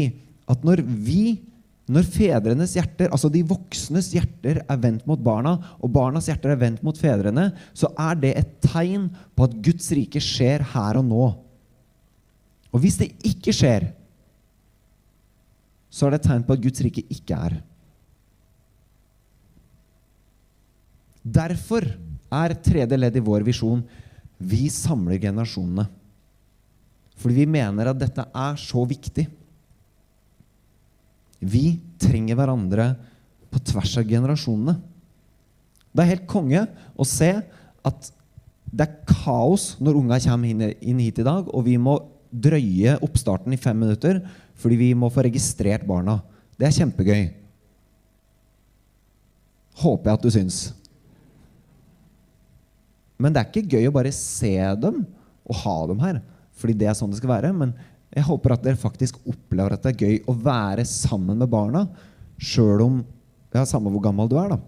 at 0.51 0.63
når 0.67 0.83
vi, 0.83 1.37
når 1.91 2.07
fedrenes 2.07 2.75
hjerter, 2.77 3.11
altså 3.11 3.29
de 3.31 3.43
voksnes 3.47 4.11
hjerter, 4.15 4.61
er 4.63 4.81
vendt 4.83 5.07
mot 5.09 5.19
barna, 5.23 5.57
og 5.83 5.91
barnas 5.93 6.29
hjerter 6.31 6.53
er 6.53 6.61
vendt 6.61 6.83
mot 6.85 6.97
fedrene, 6.97 7.49
så 7.75 7.91
er 7.99 8.19
det 8.19 8.35
et 8.39 8.53
tegn 8.63 9.09
på 9.35 9.47
at 9.47 9.57
Guds 9.63 9.91
rike 9.97 10.23
skjer 10.23 10.63
her 10.73 10.99
og 11.01 11.07
nå. 11.07 11.25
Og 12.71 12.83
hvis 12.83 13.01
det 13.01 13.11
ikke 13.27 13.53
skjer, 13.55 13.89
så 15.91 16.07
er 16.07 16.13
det 16.13 16.21
et 16.21 16.29
tegn 16.29 16.47
på 16.47 16.55
at 16.55 16.63
Guds 16.63 16.83
rike 16.85 17.03
ikke 17.11 17.35
er. 17.35 17.57
Derfor 21.21 21.85
er 22.31 22.55
tredje 22.63 22.97
ledd 22.97 23.17
i 23.19 23.23
vår 23.23 23.43
visjon 23.45 23.83
vi 24.41 24.67
samler 24.73 25.21
generasjonene. 25.21 25.87
Fordi 27.21 27.37
vi 27.37 27.49
mener 27.53 27.91
at 27.91 27.99
dette 28.01 28.25
er 28.25 28.57
så 28.59 28.83
viktig. 28.89 29.27
Vi 31.41 31.65
trenger 32.01 32.37
hverandre 32.37 32.87
på 33.51 33.61
tvers 33.71 33.97
av 34.01 34.07
generasjonene. 34.09 34.77
Det 35.91 36.03
er 36.03 36.13
helt 36.13 36.29
konge 36.29 36.63
å 36.95 37.05
se 37.07 37.33
at 37.83 38.11
det 38.71 38.85
er 38.85 38.99
kaos 39.09 39.75
når 39.83 39.97
unga 39.99 40.19
kommer 40.23 40.73
inn 40.79 41.01
hit 41.03 41.19
i 41.19 41.27
dag, 41.27 41.49
og 41.51 41.65
vi 41.67 41.75
må 41.81 41.97
drøye 42.31 42.95
oppstarten 43.03 43.51
i 43.51 43.59
fem 43.59 43.75
minutter 43.75 44.21
fordi 44.61 44.77
vi 44.79 44.91
må 44.95 45.09
få 45.11 45.25
registrert 45.25 45.83
barna. 45.89 46.21
Det 46.55 46.69
er 46.69 46.77
kjempegøy. 46.77 47.23
Håper 49.81 50.11
jeg 50.11 50.19
at 50.19 50.23
du 50.23 50.31
syns. 50.31 50.59
Men 53.21 53.33
det 53.33 53.41
er 53.41 53.49
ikke 53.51 53.77
gøy 53.77 53.89
å 53.89 53.95
bare 53.95 54.13
se 54.15 54.55
dem 54.81 55.03
og 55.45 55.59
ha 55.61 55.75
dem 55.91 56.01
her. 56.01 56.21
Fordi 56.57 56.75
det 56.77 56.89
er 56.89 56.97
sånn 56.97 57.13
det 57.13 57.19
skal 57.21 57.35
være. 57.35 57.53
Men 57.55 57.75
jeg 58.11 58.25
håper 58.27 58.55
at 58.55 58.65
dere 58.65 58.79
faktisk 58.79 59.19
opplever 59.29 59.75
at 59.75 59.85
det 59.85 59.93
er 59.93 60.07
gøy 60.07 60.17
å 60.29 60.35
være 60.35 60.85
sammen 60.89 61.39
med 61.41 61.51
barna. 61.51 61.85
Sjøl 62.41 62.81
om 62.87 63.01
ja, 63.51 63.65
Samme 63.67 63.91
hvor 63.91 64.03
gammel 64.03 64.29
du 64.31 64.37
er, 64.39 64.53
da. 64.53 64.59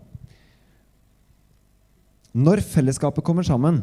Når 2.34 2.64
fellesskapet 2.66 3.24
kommer 3.26 3.46
sammen, 3.46 3.82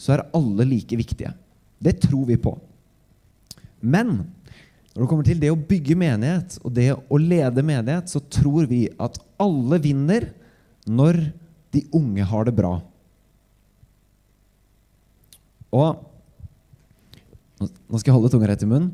så 0.00 0.16
er 0.16 0.26
alle 0.34 0.66
like 0.66 0.96
viktige. 0.98 1.30
Det 1.82 1.98
tror 2.02 2.24
vi 2.30 2.38
på. 2.40 2.54
Men 3.82 4.14
når 4.92 5.02
det 5.02 5.08
kommer 5.10 5.26
til 5.26 5.40
det 5.40 5.50
å 5.52 5.58
bygge 5.58 5.96
menighet 5.98 6.56
og 6.62 6.72
det 6.76 6.90
å 6.92 7.20
lede 7.20 7.64
menighet, 7.64 8.10
så 8.12 8.20
tror 8.32 8.68
vi 8.70 8.86
at 9.00 9.18
alle 9.40 9.78
vinner 9.82 10.30
når 10.86 11.20
de 11.72 11.84
unge 11.96 12.26
har 12.28 12.48
det 12.48 12.54
bra. 12.56 12.74
Og 15.72 16.08
Nå 17.62 18.00
skal 18.00 18.10
jeg 18.10 18.16
holde 18.16 18.30
tunga 18.32 18.48
rett 18.50 18.64
i 18.64 18.66
munnen. 18.66 18.90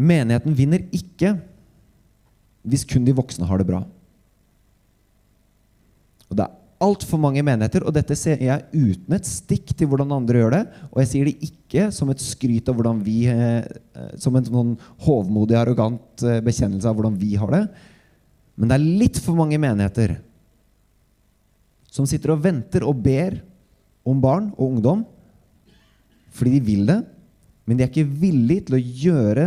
Menigheten 0.00 0.54
vinner 0.56 0.80
ikke 0.96 1.34
hvis 2.64 2.86
kun 2.88 3.04
de 3.04 3.12
voksne 3.12 3.44
har 3.44 3.60
det 3.60 3.66
bra. 3.68 3.82
Og 6.30 6.38
Det 6.38 6.46
er 6.46 6.54
altfor 6.84 7.20
mange 7.20 7.42
menigheter, 7.44 7.84
og 7.84 7.94
dette 7.96 8.16
ser 8.16 8.40
jeg 8.42 8.64
uten 8.72 9.16
et 9.16 9.28
stikk 9.28 9.74
til 9.76 9.90
hvordan 9.90 10.16
andre 10.16 10.40
gjør 10.40 10.54
det. 10.56 10.62
Og 10.90 11.02
jeg 11.02 11.10
sier 11.10 11.28
det 11.28 11.50
ikke 11.50 11.88
som 11.94 12.10
et 12.10 12.24
skryt 12.24 12.68
av 12.70 12.78
hvordan 12.78 13.02
vi 13.04 13.18
eh, 13.30 13.68
Som 14.20 14.36
en 14.38 14.48
sånn 14.48 14.74
hovmodig, 15.04 15.58
arrogant 15.60 16.24
eh, 16.24 16.40
bekjennelse 16.44 16.88
av 16.88 16.96
hvordan 16.96 17.18
vi 17.20 17.34
har 17.40 17.52
det. 17.52 17.64
Men 18.56 18.70
det 18.70 18.78
er 18.78 18.92
litt 19.04 19.20
for 19.20 19.36
mange 19.38 19.58
menigheter 19.60 20.16
som 21.94 22.08
sitter 22.10 22.32
og 22.34 22.42
venter 22.42 22.82
og 22.86 22.98
ber 23.04 23.36
om 24.04 24.18
barn 24.22 24.48
og 24.56 24.72
ungdom 24.72 25.04
fordi 26.34 26.58
de 26.58 26.66
vil 26.66 26.84
det, 26.88 27.00
men 27.64 27.78
de 27.78 27.84
er 27.84 27.90
ikke 27.90 28.18
villige 28.20 28.66
til 28.68 28.76
å 28.76 28.84
gjøre 29.04 29.46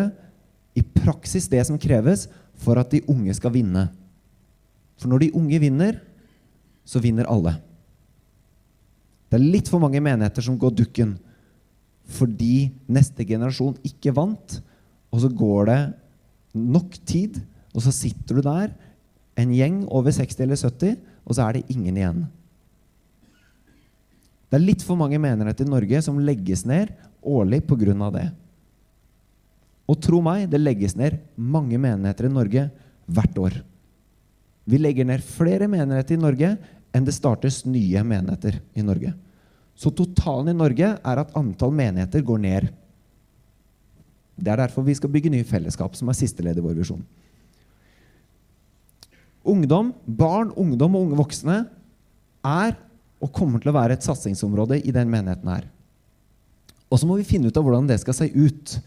i 0.77 0.83
praksis 0.83 1.49
det 1.51 1.61
som 1.67 1.79
kreves 1.81 2.27
for 2.57 2.79
at 2.79 2.91
de 2.93 3.03
unge 3.11 3.33
skal 3.37 3.53
vinne. 3.53 3.87
For 4.97 5.11
når 5.11 5.25
de 5.25 5.33
unge 5.37 5.59
vinner, 5.61 5.99
så 6.87 7.01
vinner 7.03 7.29
alle. 7.29 7.57
Det 9.27 9.37
er 9.37 9.49
litt 9.55 9.69
for 9.69 9.83
mange 9.83 10.01
menigheter 10.01 10.45
som 10.45 10.57
går 10.59 10.75
dukken 10.77 11.17
fordi 12.07 12.69
neste 12.87 13.25
generasjon 13.27 13.75
ikke 13.83 14.13
vant, 14.15 14.61
og 15.11 15.19
så 15.19 15.27
går 15.27 15.65
det 15.67 15.79
nok 16.55 16.95
tid, 17.03 17.41
og 17.75 17.83
så 17.83 17.91
sitter 17.91 18.39
du 18.39 18.45
der, 18.45 18.71
en 19.37 19.51
gjeng 19.51 19.81
over 19.91 20.15
60 20.15 20.39
eller 20.45 20.55
70, 20.55 20.95
og 21.27 21.35
så 21.35 21.43
er 21.43 21.57
det 21.57 21.67
ingen 21.73 21.99
igjen. 21.99 22.21
Det 24.47 24.57
er 24.57 24.63
litt 24.63 24.83
for 24.85 24.99
mange 24.99 25.19
menigheter 25.19 25.67
i 25.67 25.71
Norge 25.71 26.01
som 26.05 26.19
legges 26.23 26.63
ned 26.67 26.93
årlig 27.21 27.61
pga. 27.67 28.11
det. 28.11 28.27
Og 29.87 29.99
tro 30.03 30.21
meg, 30.21 30.49
det 30.49 30.59
legges 30.59 30.95
ned 30.95 31.19
mange 31.35 31.77
menigheter 31.77 32.27
i 32.27 32.33
Norge 32.33 32.69
hvert 33.07 33.37
år. 33.37 33.61
Vi 34.67 34.79
legger 34.79 35.05
ned 35.07 35.23
flere 35.23 35.67
menigheter 35.67 36.15
i 36.15 36.21
Norge 36.21 36.57
enn 36.95 37.05
det 37.07 37.15
startes 37.15 37.65
nye 37.65 38.03
menigheter 38.03 38.59
i 38.75 38.83
Norge. 38.83 39.13
Så 39.77 39.91
totalen 39.93 40.51
i 40.51 40.57
Norge 40.57 40.95
er 40.97 41.21
at 41.21 41.35
antall 41.37 41.71
menigheter 41.75 42.23
går 42.25 42.41
ned. 42.41 42.71
Det 44.37 44.51
er 44.51 44.59
derfor 44.63 44.85
vi 44.85 44.95
skal 44.97 45.11
bygge 45.11 45.31
nye 45.33 45.47
fellesskap, 45.47 45.95
som 45.95 46.09
er 46.09 46.17
siste 46.17 46.43
ledd 46.45 46.59
i 46.59 46.65
vår 46.65 46.77
visjon. 46.77 47.03
Ungdom, 49.47 49.93
barn, 50.05 50.51
ungdom 50.59 50.97
og 50.97 51.07
unge 51.07 51.19
voksne 51.21 51.57
er 52.43 52.75
og 53.23 53.33
kommer 53.33 53.61
til 53.61 53.71
å 53.71 53.77
være 53.77 53.97
et 53.97 54.05
satsingsområde 54.05 54.79
i 54.83 54.93
den 54.93 55.09
menigheten 55.09 55.49
her. 55.49 55.67
Og 56.87 57.01
så 57.01 57.07
må 57.09 57.17
vi 57.19 57.27
finne 57.27 57.49
ut 57.49 57.57
av 57.57 57.65
hvordan 57.65 57.89
det 57.89 57.99
skal 58.01 58.15
se 58.15 58.29
ut. 58.31 58.77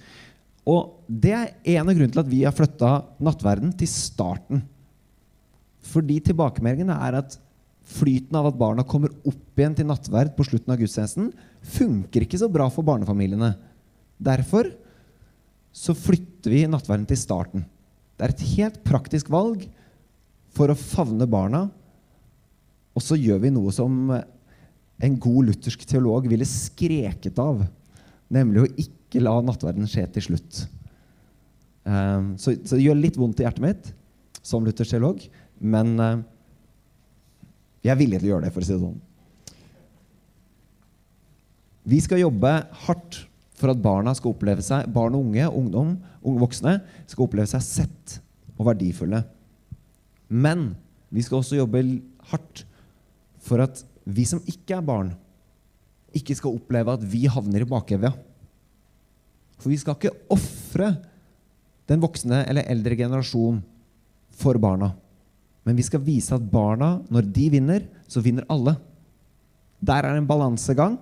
Og 0.70 0.94
det 1.08 1.34
er 1.36 1.52
en 1.76 1.88
av 1.88 1.94
grunnene 1.94 2.14
til 2.14 2.22
at 2.22 2.30
vi 2.30 2.42
har 2.46 2.56
flytta 2.56 2.92
nattverden 3.20 3.72
til 3.76 3.90
starten. 3.90 4.62
Fordi 5.90 6.20
tilbakemeldingene 6.24 6.96
er 7.08 7.18
at 7.20 7.36
flyten 7.90 8.36
av 8.38 8.50
at 8.50 8.58
barna 8.60 8.84
kommer 8.86 9.12
opp 9.26 9.58
igjen 9.58 9.74
til 9.76 9.88
nattverd 9.88 10.32
på 10.36 10.46
slutten 10.46 10.72
av 10.72 10.78
gudstjenesten, 10.80 11.32
funker 11.74 12.24
ikke 12.24 12.38
så 12.40 12.48
bra 12.52 12.68
for 12.72 12.86
barnefamiliene. 12.86 13.54
Derfor 14.20 14.70
så 15.74 15.94
flytter 15.96 16.54
vi 16.54 16.64
nattverden 16.70 17.08
til 17.08 17.18
starten. 17.18 17.66
Det 18.16 18.26
er 18.26 18.34
et 18.34 18.48
helt 18.54 18.80
praktisk 18.86 19.30
valg 19.32 19.64
for 20.54 20.70
å 20.70 20.78
favne 20.78 21.26
barna 21.30 21.66
og 23.00 23.04
så 23.04 23.16
gjør 23.16 23.40
vi 23.40 23.52
noe 23.54 23.72
som 23.72 24.12
en 25.00 25.14
god 25.24 25.48
luthersk 25.48 25.86
teolog 25.88 26.26
ville 26.28 26.44
skreket 26.44 27.38
av. 27.40 27.62
Nemlig 28.28 28.62
å 28.62 28.72
ikke 28.84 29.22
la 29.24 29.38
nattverden 29.42 29.88
skje 29.88 30.04
til 30.12 30.26
slutt. 30.28 30.60
Um, 31.88 32.34
så, 32.36 32.52
så, 32.60 32.76
det 32.76 32.84
gjør 32.84 33.00
litt 33.00 33.16
vondt 33.16 33.40
i 33.40 33.46
hjertet 33.46 33.64
mitt 33.64 33.88
som 34.44 34.66
luthersk 34.66 34.92
teolog, 34.92 35.24
men 35.58 35.94
uh, 35.96 36.20
jeg 37.80 37.94
er 37.94 38.00
villig 38.02 38.20
til 38.20 38.28
å 38.28 38.32
gjøre 38.34 38.46
det, 38.46 38.52
for 38.52 38.60
å 38.60 38.68
si 38.68 38.76
det 38.76 38.84
sånn. 38.84 39.00
Vi 41.90 41.98
skal 42.04 42.20
jobbe 42.20 42.52
hardt 42.84 43.22
for 43.56 43.72
at 43.72 43.80
barna 43.80 44.12
skal 44.16 44.34
oppleve 44.34 44.64
seg, 44.64 44.88
barn 44.92 45.16
og 45.16 45.30
unge, 45.30 45.48
ungdom, 45.48 45.94
unge 46.20 46.44
voksne 46.44 46.78
skal 47.08 47.24
oppleve 47.24 47.48
seg 47.48 47.64
sett 47.64 48.20
og 48.58 48.66
verdifulle. 48.68 49.24
Men 50.28 50.74
vi 51.08 51.24
skal 51.24 51.40
også 51.40 51.58
jobbe 51.58 51.82
hardt 52.30 52.66
for 53.40 53.62
at 53.64 53.82
vi 54.04 54.24
som 54.28 54.42
ikke 54.48 54.76
er 54.76 54.84
barn, 54.84 55.12
ikke 56.16 56.34
skal 56.36 56.56
oppleve 56.56 56.96
at 56.96 57.04
vi 57.06 57.26
havner 57.30 57.62
i 57.62 57.68
bakevja. 57.68 58.10
For 59.60 59.70
vi 59.70 59.78
skal 59.80 59.96
ikke 59.96 60.14
ofre 60.32 60.94
den 61.90 62.02
voksne 62.02 62.44
eller 62.48 62.68
eldre 62.70 62.96
generasjon 62.98 63.60
for 64.40 64.58
barna. 64.62 64.92
Men 65.66 65.76
vi 65.76 65.84
skal 65.86 66.02
vise 66.02 66.34
at 66.34 66.50
barna, 66.52 66.98
når 67.12 67.28
de 67.28 67.46
vinner, 67.52 67.84
så 68.08 68.22
vinner 68.24 68.46
alle. 68.50 68.74
Der 69.80 70.06
er 70.06 70.16
en 70.16 70.28
balansegang 70.28 70.98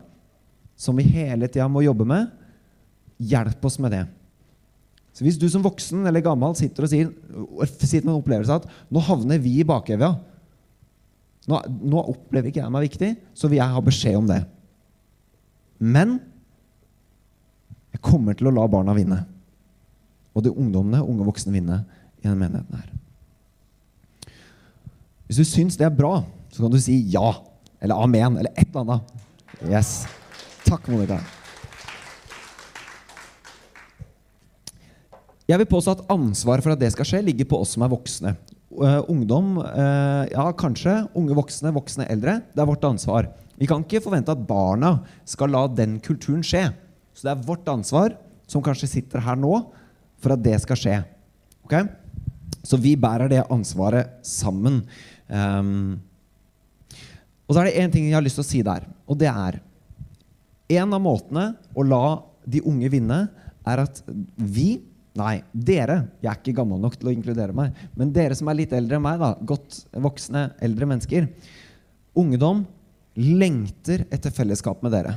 som 0.78 0.98
vi 0.98 1.06
hele 1.06 1.48
tida 1.50 1.66
må 1.70 1.82
jobbe 1.86 2.06
med. 2.08 2.30
Hjelp 3.18 3.64
oss 3.66 3.78
med 3.82 3.94
det. 3.94 4.04
Så 5.14 5.24
Hvis 5.26 5.38
du 5.38 5.48
som 5.50 5.64
voksen 5.64 6.06
eller 6.06 6.22
gammel 6.22 6.54
sitter 6.54 6.86
og 6.86 6.90
sier, 6.92 7.08
sitter 7.74 8.06
med 8.06 8.12
en 8.12 8.20
opplevelse 8.20 8.58
at 8.60 8.68
nå 8.94 9.02
havner 9.02 9.40
vi 9.42 9.56
i 9.58 9.66
bakevja, 9.66 10.12
nå, 11.48 11.60
nå, 11.66 12.02
opplever 12.12 12.50
ikke 12.50 12.60
jeg 12.60 12.72
meg 12.74 12.86
viktig, 12.86 13.10
så 13.36 13.48
vil 13.48 13.60
jeg 13.60 13.74
ha 13.74 13.82
beskjed 13.84 14.18
om 14.20 14.28
det. 14.28 14.42
Men 15.78 16.18
jeg 17.94 18.02
kommer 18.04 18.36
til 18.36 18.50
å 18.50 18.54
la 18.54 18.66
barna 18.70 18.94
vinne. 18.96 19.22
Og 20.36 20.44
de 20.44 20.52
ungdommene, 20.52 21.00
unge 21.02 21.26
voksne, 21.26 21.54
vinne 21.54 21.80
i 22.20 22.26
denne 22.26 22.38
menigheten 22.38 22.78
her. 22.78 22.92
Hvis 25.28 25.40
du 25.40 25.48
syns 25.48 25.76
det 25.76 25.88
er 25.88 25.96
bra, 25.96 26.20
så 26.52 26.64
kan 26.64 26.72
du 26.72 26.78
si 26.80 27.00
ja. 27.12 27.32
Eller 27.80 27.98
amen. 28.00 28.38
Eller 28.40 28.52
et 28.54 28.68
eller 28.68 28.84
annet. 28.84 29.26
Yes. 29.68 30.06
Takk, 30.64 30.86
Monica. 30.92 31.18
Jeg 35.48 35.56
vil 35.62 35.68
påstå 35.68 35.96
at 35.96 36.06
ansvaret 36.12 36.64
for 36.64 36.74
at 36.74 36.80
det 36.80 36.92
skal 36.92 37.08
skje, 37.08 37.24
ligger 37.24 37.48
på 37.48 37.60
oss 37.62 37.72
som 37.76 37.84
er 37.84 37.92
voksne. 37.92 38.34
Uh, 38.78 39.00
ungdom, 39.10 39.56
uh, 39.58 40.22
ja 40.30 40.44
kanskje, 40.54 40.92
unge 41.18 41.34
voksne, 41.34 41.72
voksne 41.74 42.04
eldre. 42.12 42.36
Det 42.54 42.62
er 42.62 42.68
vårt 42.68 42.84
ansvar. 42.86 43.26
Vi 43.58 43.66
kan 43.66 43.82
ikke 43.82 44.04
forvente 44.04 44.30
at 44.30 44.44
barna 44.46 45.00
skal 45.26 45.50
la 45.50 45.64
den 45.66 45.96
kulturen 46.04 46.44
skje. 46.46 46.68
Så 47.10 47.26
det 47.26 47.32
er 47.32 47.46
vårt 47.48 47.66
ansvar, 47.66 48.14
som 48.46 48.62
kanskje 48.62 48.90
sitter 48.92 49.24
her 49.24 49.38
nå, 49.38 49.50
for 50.22 50.34
at 50.36 50.44
det 50.44 50.54
skal 50.62 50.78
skje. 50.78 50.98
Okay? 51.66 51.88
Så 52.62 52.78
vi 52.78 52.94
bærer 52.94 53.30
det 53.32 53.42
ansvaret 53.50 54.14
sammen. 54.22 54.84
Um, 55.26 55.98
og 57.48 57.56
så 57.56 57.62
er 57.62 57.68
det 57.68 57.82
én 57.82 57.92
ting 57.92 58.06
jeg 58.06 58.14
har 58.14 58.24
lyst 58.24 58.38
til 58.38 58.46
å 58.46 58.50
si 58.52 58.62
der, 58.62 58.86
og 59.08 59.18
det 59.20 59.30
er 59.32 59.64
En 60.68 60.90
av 60.92 61.00
måtene 61.00 61.54
å 61.72 61.80
la 61.80 62.20
de 62.44 62.60
unge 62.60 62.90
vinne, 62.92 63.22
er 63.64 63.80
at 63.80 64.02
vi 64.36 64.82
Nei, 65.18 65.38
dere. 65.52 66.02
Jeg 66.22 66.30
er 66.30 66.40
ikke 66.40 66.58
gammel 66.60 66.80
nok 66.82 66.98
til 66.98 67.10
å 67.10 67.14
inkludere 67.14 67.54
meg. 67.56 67.76
Men 67.98 68.12
dere 68.14 68.36
som 68.38 68.50
er 68.50 68.60
litt 68.60 68.74
eldre 68.76 68.98
enn 68.98 69.06
meg, 69.06 69.20
da, 69.22 69.32
godt 69.48 69.80
voksne, 70.06 70.50
eldre 70.64 70.88
mennesker. 70.90 71.26
Ungdom 72.18 72.64
lengter 73.18 74.04
etter 74.14 74.34
fellesskap 74.34 74.84
med 74.84 74.94
dere. 74.94 75.16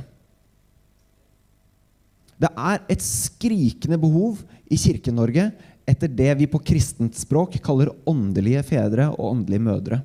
Det 2.42 2.50
er 2.50 2.80
et 2.90 3.04
skrikende 3.04 4.00
behov 4.02 4.40
i 4.72 4.78
Kirke-Norge 4.80 5.52
etter 5.86 6.10
det 6.10 6.32
vi 6.40 6.48
på 6.50 6.60
kristent 6.62 7.14
språk 7.18 7.58
kaller 7.62 7.92
åndelige 8.08 8.64
fedre 8.66 9.10
og 9.12 9.28
åndelige 9.28 9.66
mødre. 9.66 10.00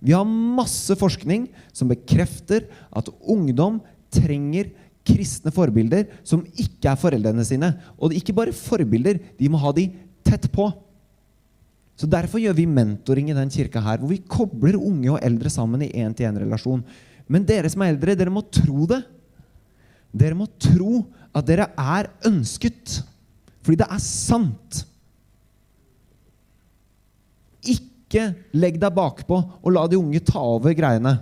Vi 0.00 0.14
har 0.16 0.24
masse 0.28 0.96
forskning 0.96 1.48
som 1.74 1.90
bekrefter 1.90 2.68
at 2.96 3.10
ungdom 3.20 3.80
trenger 4.12 4.70
kristne 5.06 5.52
forbilder 5.54 6.08
som 6.26 6.42
ikke 6.58 6.90
er 6.90 7.00
foreldrene 7.00 7.44
sine. 7.46 7.72
Og 7.98 8.14
ikke 8.16 8.34
bare 8.36 8.54
forbilder, 8.56 9.20
de 9.38 9.50
må 9.52 9.60
ha 9.62 9.72
de 9.76 9.88
tett 10.26 10.48
på. 10.52 10.68
Så 11.96 12.08
Derfor 12.10 12.42
gjør 12.42 12.56
vi 12.58 12.68
mentoring 12.68 13.30
i 13.32 13.36
den 13.36 13.50
kirka 13.52 13.80
her, 13.80 14.00
hvor 14.00 14.10
vi 14.12 14.20
kobler 14.20 14.76
unge 14.76 15.14
og 15.14 15.20
eldre 15.24 15.52
sammen 15.52 15.86
i 15.86 15.92
én-til-én-relasjon. 15.96 16.82
Men 17.26 17.46
dere 17.48 17.70
som 17.72 17.82
er 17.82 17.94
eldre, 17.94 18.16
dere 18.18 18.32
må 18.32 18.44
tro 18.52 18.84
det. 18.90 19.00
Dere 20.16 20.36
må 20.36 20.48
tro 20.60 21.06
at 21.36 21.46
dere 21.48 21.70
er 21.72 22.10
ønsket. 22.28 23.00
Fordi 23.64 23.80
det 23.80 23.88
er 23.90 24.02
sant. 24.02 24.82
Ikke 27.66 28.28
legg 28.54 28.76
deg 28.80 28.94
bakpå 28.94 29.40
og 29.58 29.72
la 29.74 29.86
de 29.90 29.98
unge 29.98 30.20
ta 30.24 30.42
over 30.44 30.76
greiene. 30.76 31.16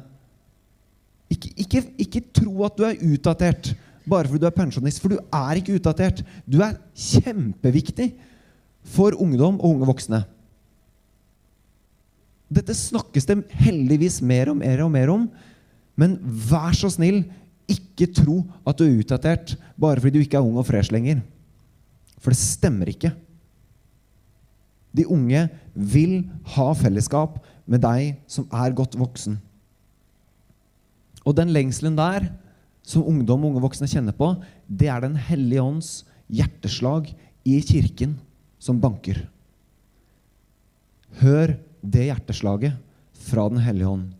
Ikke, 1.34 1.50
ikke, 1.58 1.82
ikke, 2.00 2.22
tro 2.36 2.64
at 2.66 2.78
du 2.78 2.86
er 2.86 3.00
utdatert 3.02 3.74
bare 4.04 4.28
fordi 4.28 4.42
du 4.42 4.48
er 4.50 4.56
pensjonist, 4.56 5.00
for 5.00 5.14
du 5.14 5.18
er 5.32 5.58
ikke 5.58 5.78
utdatert. 5.78 6.20
Du 6.44 6.58
er 6.64 6.76
kjempeviktig 6.92 8.10
for 8.94 9.16
ungdom 9.16 9.56
og 9.60 9.74
unge 9.74 9.88
voksne. 9.88 10.20
Dette 12.54 12.76
snakkes 12.76 13.26
det 13.26 13.38
heldigvis 13.64 14.20
mer 14.22 14.52
og 14.52 14.60
mer 14.60 14.84
og 14.84 14.92
mer 14.92 15.12
om, 15.14 15.24
men 15.98 16.18
vær 16.20 16.76
så 16.76 16.90
snill, 16.92 17.22
ikke 17.70 18.10
tro 18.12 18.42
at 18.68 18.76
du 18.76 18.84
er 18.84 18.98
utdatert 19.00 19.54
bare 19.80 20.02
fordi 20.02 20.18
du 20.18 20.24
ikke 20.26 20.36
er 20.36 20.44
ung 20.44 20.58
og 20.60 20.66
fresh 20.68 20.92
lenger. 20.92 21.22
For 22.20 22.34
det 22.34 22.40
stemmer 22.40 22.90
ikke. 22.92 23.14
De 24.94 25.06
unge 25.10 25.46
vil 25.74 26.18
ha 26.54 26.66
fellesskap 26.76 27.40
med 27.64 27.82
deg 27.82 28.18
som 28.30 28.46
er 28.52 28.76
godt 28.76 28.98
voksen. 29.00 29.38
Og 31.24 31.36
den 31.36 31.52
lengselen 31.54 31.96
der, 31.96 32.28
som 32.84 33.06
ungdom 33.08 33.44
og 33.44 33.54
unge 33.54 33.64
voksne 33.64 33.88
kjenner 33.88 34.16
på, 34.16 34.34
det 34.68 34.90
er 34.92 35.00
Den 35.00 35.16
hellige 35.16 35.62
ånds 35.62 36.04
hjerteslag 36.28 37.08
i 37.44 37.60
kirken 37.64 38.18
som 38.60 38.80
banker. 38.80 39.24
Hør 41.20 41.56
det 41.80 42.08
hjerteslaget 42.10 42.76
fra 43.24 43.48
Den 43.48 43.62
hellige 43.64 43.88
ånd. 43.88 44.12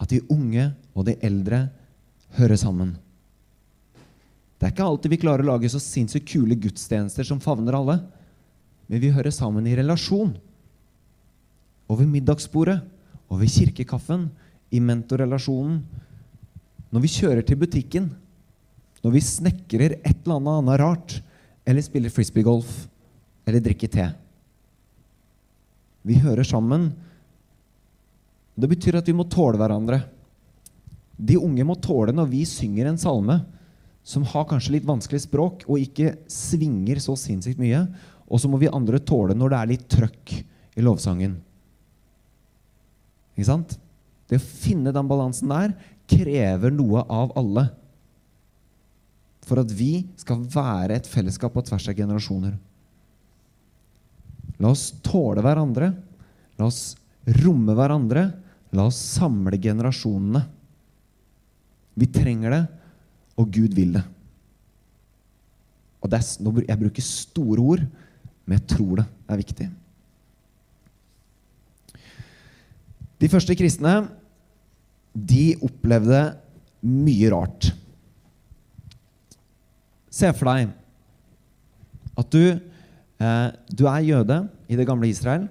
At 0.00 0.10
de 0.12 0.20
unge 0.28 0.72
og 0.94 1.06
de 1.08 1.16
eldre 1.24 1.68
hører 2.36 2.58
sammen. 2.60 2.96
Det 4.58 4.68
er 4.68 4.74
ikke 4.74 4.86
alltid 4.88 5.12
vi 5.12 5.20
klarer 5.20 5.44
å 5.44 5.54
lage 5.54 5.68
så 5.70 5.80
sinnssykt 5.82 6.28
kule 6.30 6.56
gudstjenester 6.58 7.26
som 7.26 7.40
favner 7.42 7.76
alle. 7.76 7.98
Men 8.88 9.00
vi 9.02 9.12
hører 9.14 9.32
sammen 9.34 9.66
i 9.68 9.76
relasjon. 9.76 10.34
Over 11.88 12.08
middagsbordet, 12.08 12.78
over 13.32 13.48
kirkekaffen, 13.48 14.28
i 14.74 14.80
mentorrelasjonen. 14.82 15.78
Når 16.94 17.04
vi 17.04 17.12
kjører 17.14 17.46
til 17.46 17.58
butikken, 17.58 18.10
når 19.04 19.14
vi 19.14 19.22
snekrer 19.22 19.96
et 20.00 20.20
eller 20.24 20.38
annet 20.38 20.58
annet 20.58 20.80
rart, 20.80 21.16
eller 21.64 21.84
spiller 21.84 22.12
frisbeegolf, 22.12 22.70
eller 23.44 23.62
drikker 23.64 23.90
te. 23.92 24.06
Vi 26.04 26.18
hører 26.20 26.44
sammen. 26.44 26.90
Det 28.54 28.68
betyr 28.70 29.00
at 29.00 29.08
vi 29.08 29.16
må 29.16 29.26
tåle 29.28 29.60
hverandre. 29.60 30.02
De 31.16 31.36
unge 31.40 31.64
må 31.66 31.76
tåle 31.80 32.14
når 32.14 32.30
vi 32.32 32.42
synger 32.48 32.90
en 32.90 33.00
salme 33.00 33.38
som 34.04 34.26
har 34.28 34.44
kanskje 34.50 34.74
litt 34.76 34.88
vanskelig 34.88 35.22
språk 35.24 35.64
og 35.64 35.80
ikke 35.80 36.16
svinger 36.28 37.00
så 37.00 37.16
sinnssykt 37.16 37.60
mye. 37.60 37.86
Og 38.28 38.40
så 38.40 38.50
må 38.50 38.60
vi 38.60 38.72
andre 38.72 39.00
tåle 39.00 39.36
når 39.36 39.52
det 39.52 39.60
er 39.60 39.72
litt 39.72 39.86
trøkk 39.92 40.34
i 40.74 40.84
lovsangen. 40.84 41.38
Ikke 43.34 43.48
sant? 43.48 43.76
Det 44.28 44.40
å 44.40 44.44
finne 44.44 44.92
den 44.94 45.08
balansen 45.08 45.50
der 45.52 45.74
krever 46.10 46.72
noe 46.72 47.04
av 47.12 47.32
alle. 47.38 47.68
For 49.44 49.60
at 49.60 49.72
vi 49.76 50.06
skal 50.20 50.44
være 50.48 50.96
et 50.96 51.08
fellesskap 51.08 51.52
på 51.54 51.64
tvers 51.66 51.90
av 51.92 51.98
generasjoner. 51.98 52.54
La 54.62 54.70
oss 54.72 54.88
tåle 55.04 55.44
hverandre. 55.44 55.90
La 56.58 56.68
oss 56.70 56.94
romme 57.42 57.76
hverandre. 57.76 58.28
La 58.74 58.88
oss 58.88 58.98
samle 59.18 59.58
generasjonene. 59.60 60.44
Vi 61.94 62.08
trenger 62.10 62.50
det, 62.50 62.64
og 63.38 63.50
Gud 63.54 63.76
vil 63.76 63.92
det. 63.94 64.02
Og 66.02 66.10
det 66.10 66.18
er, 66.18 66.64
Jeg 66.68 66.80
bruker 66.80 67.06
store 67.06 67.60
ord, 67.62 67.84
men 68.44 68.58
jeg 68.58 68.66
tror 68.74 68.96
det 69.00 69.06
er 69.30 69.40
viktig. 69.40 69.68
De 73.22 73.30
første 73.30 73.54
kristne 73.58 73.94
de 75.14 75.54
opplevde 75.62 76.22
mye 76.84 77.30
rart. 77.32 77.70
Se 80.14 80.30
for 80.36 80.50
deg 80.50 80.72
at 82.14 82.30
du, 82.30 82.54
eh, 82.54 83.48
du 83.74 83.84
er 83.90 84.06
jøde 84.06 84.38
i 84.70 84.78
det 84.78 84.86
gamle 84.86 85.10
Israel. 85.10 85.48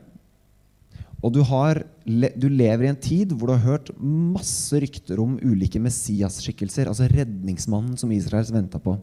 Og 1.23 1.31
du, 1.31 1.39
har, 1.47 1.79
du, 2.03 2.47
lever 2.51 2.83
i 2.83 2.91
en 2.91 2.99
tid 2.99 3.31
hvor 3.31 3.47
du 3.47 3.55
har 3.55 3.63
hørt 3.63 3.91
masse 3.99 4.75
rykter 4.83 5.21
om 5.23 5.37
ulike 5.39 5.79
Messias-skikkelser. 5.79 6.89
Altså 6.91 7.07
redningsmannen 7.11 7.95
som 7.99 8.11
Israels 8.11 8.51
venta 8.51 8.79
på. 8.83 8.97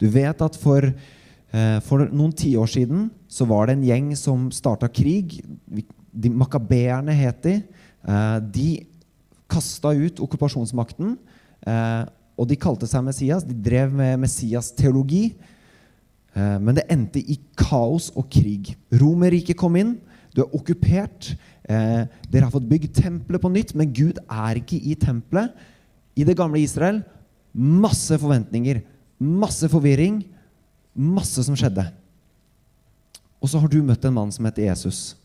Du 0.00 0.06
vet 0.08 0.40
at 0.40 0.56
for, 0.56 0.88
eh, 0.88 1.78
for 1.84 2.08
noen 2.08 2.32
tiår 2.32 2.70
siden 2.78 3.10
så 3.28 3.44
var 3.48 3.68
det 3.68 3.76
en 3.76 3.88
gjeng 3.90 4.08
som 4.16 4.48
starta 4.52 4.88
krig. 4.88 5.42
De 5.68 6.32
Makabeerne 6.32 7.12
het 7.16 7.44
de. 7.44 7.58
Eh, 8.06 8.38
de 8.52 8.68
kasta 9.50 9.92
ut 9.96 10.22
okkupasjonsmakten. 10.22 11.16
Eh, 11.66 12.02
og 12.40 12.48
de 12.48 12.56
kalte 12.56 12.88
seg 12.88 13.04
Messias. 13.04 13.44
De 13.44 13.54
drev 13.54 13.92
med 13.92 14.22
Messias-teologi. 14.22 15.34
Eh, 16.34 16.58
men 16.58 16.76
det 16.78 16.88
endte 16.92 17.20
i 17.20 17.38
kaos 17.58 18.10
og 18.16 18.30
krig. 18.32 18.74
Romerriket 18.92 19.58
kom 19.60 19.76
inn. 19.80 19.96
Du 20.34 20.44
er 20.44 20.56
okkupert. 20.56 21.34
Eh, 21.68 22.02
dere 22.30 22.46
har 22.46 22.54
fått 22.54 22.68
bygd 22.70 22.94
tempelet 22.96 23.42
på 23.42 23.52
nytt, 23.52 23.74
men 23.78 23.92
Gud 23.92 24.18
er 24.24 24.60
ikke 24.62 24.78
i 24.80 24.96
tempelet. 24.98 25.52
I 26.18 26.26
det 26.26 26.36
gamle 26.38 26.62
Israel 26.62 27.02
masse 27.52 28.18
forventninger, 28.18 28.82
masse 29.18 29.68
forvirring, 29.70 30.22
masse 30.94 31.42
som 31.46 31.56
skjedde. 31.58 31.84
Og 33.40 33.50
så 33.50 33.60
har 33.60 33.70
du 33.72 33.80
møtt 33.82 34.04
en 34.04 34.14
mann 34.16 34.32
som 34.32 34.46
heter 34.46 34.68
Jesus. 34.68 35.16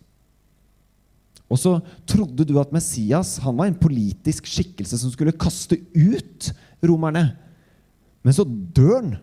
Og 1.51 1.59
så 1.61 1.75
trodde 2.09 2.45
du 2.47 2.55
at 2.57 2.73
Messias 2.73 3.35
han 3.43 3.57
var 3.57 3.69
en 3.69 3.77
politisk 3.77 4.47
skikkelse 4.49 4.97
som 4.97 5.11
skulle 5.13 5.35
kaste 5.37 5.77
ut 5.93 6.49
romerne. 6.85 7.27
Men 8.25 8.33
så 8.33 8.45
dør 8.45 8.95
han. 8.97 9.13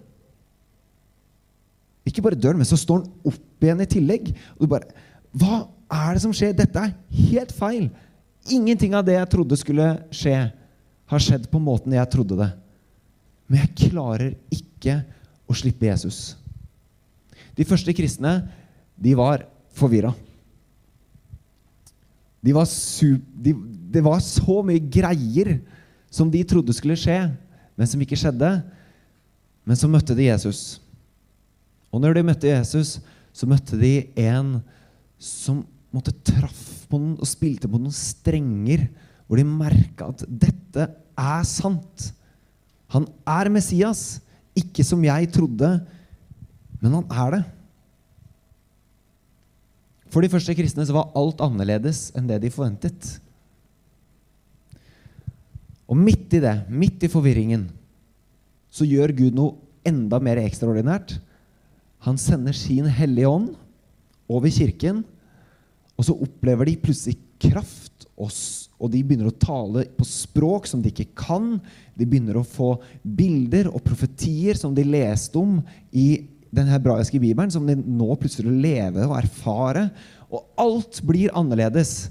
Ikke 2.07 2.23
bare 2.23 2.39
dør 2.39 2.55
han, 2.55 2.63
men 2.63 2.69
så 2.69 2.79
står 2.79 3.03
han 3.03 3.33
opp 3.33 3.67
igjen 3.67 3.83
i 3.83 3.91
tillegg. 3.91 4.33
Og 4.57 4.65
du 4.65 4.71
bare 4.71 5.09
Hva 5.33 5.65
er 5.93 6.15
det 6.15 6.23
som 6.25 6.35
skjer? 6.37 6.55
Dette 6.57 6.79
er 6.79 6.95
helt 7.33 7.55
feil. 7.57 7.87
Ingenting 8.53 8.95
av 8.99 9.07
det 9.07 9.17
jeg 9.17 9.31
trodde 9.33 9.59
skulle 9.59 9.87
skje, 10.15 10.37
har 11.13 11.23
skjedd 11.23 11.49
på 11.53 11.61
måten 11.63 11.95
jeg 11.95 12.11
trodde 12.13 12.39
det. 12.39 12.51
Men 13.49 13.65
jeg 13.65 13.91
klarer 13.91 14.35
ikke 14.55 15.01
å 15.51 15.57
slippe 15.57 15.89
Jesus. 15.89 16.35
De 17.57 17.67
første 17.69 17.93
kristne 17.97 18.39
de 18.97 19.13
var 19.19 19.45
forvirra. 19.77 20.13
De 22.43 22.55
var 22.57 22.67
de, 22.67 23.55
det 23.95 24.03
var 24.05 24.23
så 24.25 24.61
mye 24.67 24.83
greier 24.83 25.57
som 26.13 26.31
de 26.31 26.43
trodde 26.45 26.75
skulle 26.77 26.99
skje, 26.99 27.19
men 27.79 27.89
som 27.89 28.03
ikke 28.03 28.19
skjedde. 28.19 28.51
Men 29.65 29.79
så 29.79 29.89
møtte 29.91 30.17
de 30.19 30.27
Jesus. 30.27 30.81
Og 31.93 32.03
når 32.03 32.19
de 32.19 32.27
møtte 32.27 32.51
Jesus, 32.51 32.97
så 33.33 33.49
møtte 33.49 33.79
de 33.81 33.95
en 34.19 34.57
som 35.23 35.63
måtte 35.93 36.15
traff 36.27 36.87
på 36.91 36.99
noen 36.99 37.21
og 37.21 37.29
spilte 37.29 37.71
på 37.71 37.79
noen 37.79 37.95
strenger, 37.95 38.89
hvor 39.29 39.39
de 39.39 39.47
merka 39.47 40.11
at 40.11 40.25
dette 40.27 40.89
er 40.89 41.47
sant. 41.49 42.11
Han 42.93 43.07
er 43.29 43.53
Messias. 43.53 44.21
Ikke 44.53 44.85
som 44.85 45.01
jeg 45.05 45.31
trodde, 45.33 45.69
men 46.83 46.99
han 46.99 47.07
er 47.09 47.37
det. 47.37 47.43
For 50.13 50.21
de 50.21 50.29
første 50.33 50.55
kristne 50.57 50.85
så 50.85 50.97
var 50.97 51.13
alt 51.17 51.41
annerledes 51.45 52.11
enn 52.19 52.29
det 52.29 52.43
de 52.43 52.53
forventet. 52.53 53.15
Og 55.89 55.97
midt 55.97 56.37
i 56.37 56.43
det, 56.45 56.57
midt 56.69 57.05
i 57.05 57.11
forvirringen, 57.13 57.67
så 58.73 58.85
gjør 58.89 59.15
Gud 59.17 59.37
noe 59.37 59.57
enda 59.89 60.21
mer 60.23 60.41
ekstraordinært. 60.41 61.17
Han 62.05 62.21
sender 62.21 62.57
sin 62.57 62.89
Hellige 62.89 63.29
Ånd 63.29 63.51
over 64.33 64.53
kirken 64.53 65.03
og 66.03 66.09
så 66.09 66.17
opplever 66.25 66.67
de 66.67 66.81
plutselig 66.83 67.19
kraft, 67.43 68.09
og, 68.19 68.89
de 68.91 69.01
begynner 69.03 69.31
å 69.31 69.39
tale 69.39 69.85
på 69.97 70.05
språk 70.07 70.67
som 70.67 70.83
de 70.83 70.91
ikke 70.91 71.13
kan. 71.19 71.57
De 71.99 72.07
begynner 72.07 72.39
å 72.39 72.47
få 72.47 72.75
bilder 73.03 73.69
og 73.71 73.83
profetier 73.87 74.59
som 74.59 74.75
de 74.75 74.85
leste 74.87 75.39
om 75.39 75.61
i 75.95 76.25
den 76.53 76.69
hebraiske 76.69 77.21
bibelen, 77.21 77.51
som 77.53 77.65
de 77.67 77.77
nå 77.77 78.13
plutselig 78.21 78.53
lever 78.53 79.07
og 79.07 79.17
erfare. 79.23 79.87
Og 80.33 80.45
alt 80.61 81.01
blir 81.07 81.33
annerledes. 81.37 82.11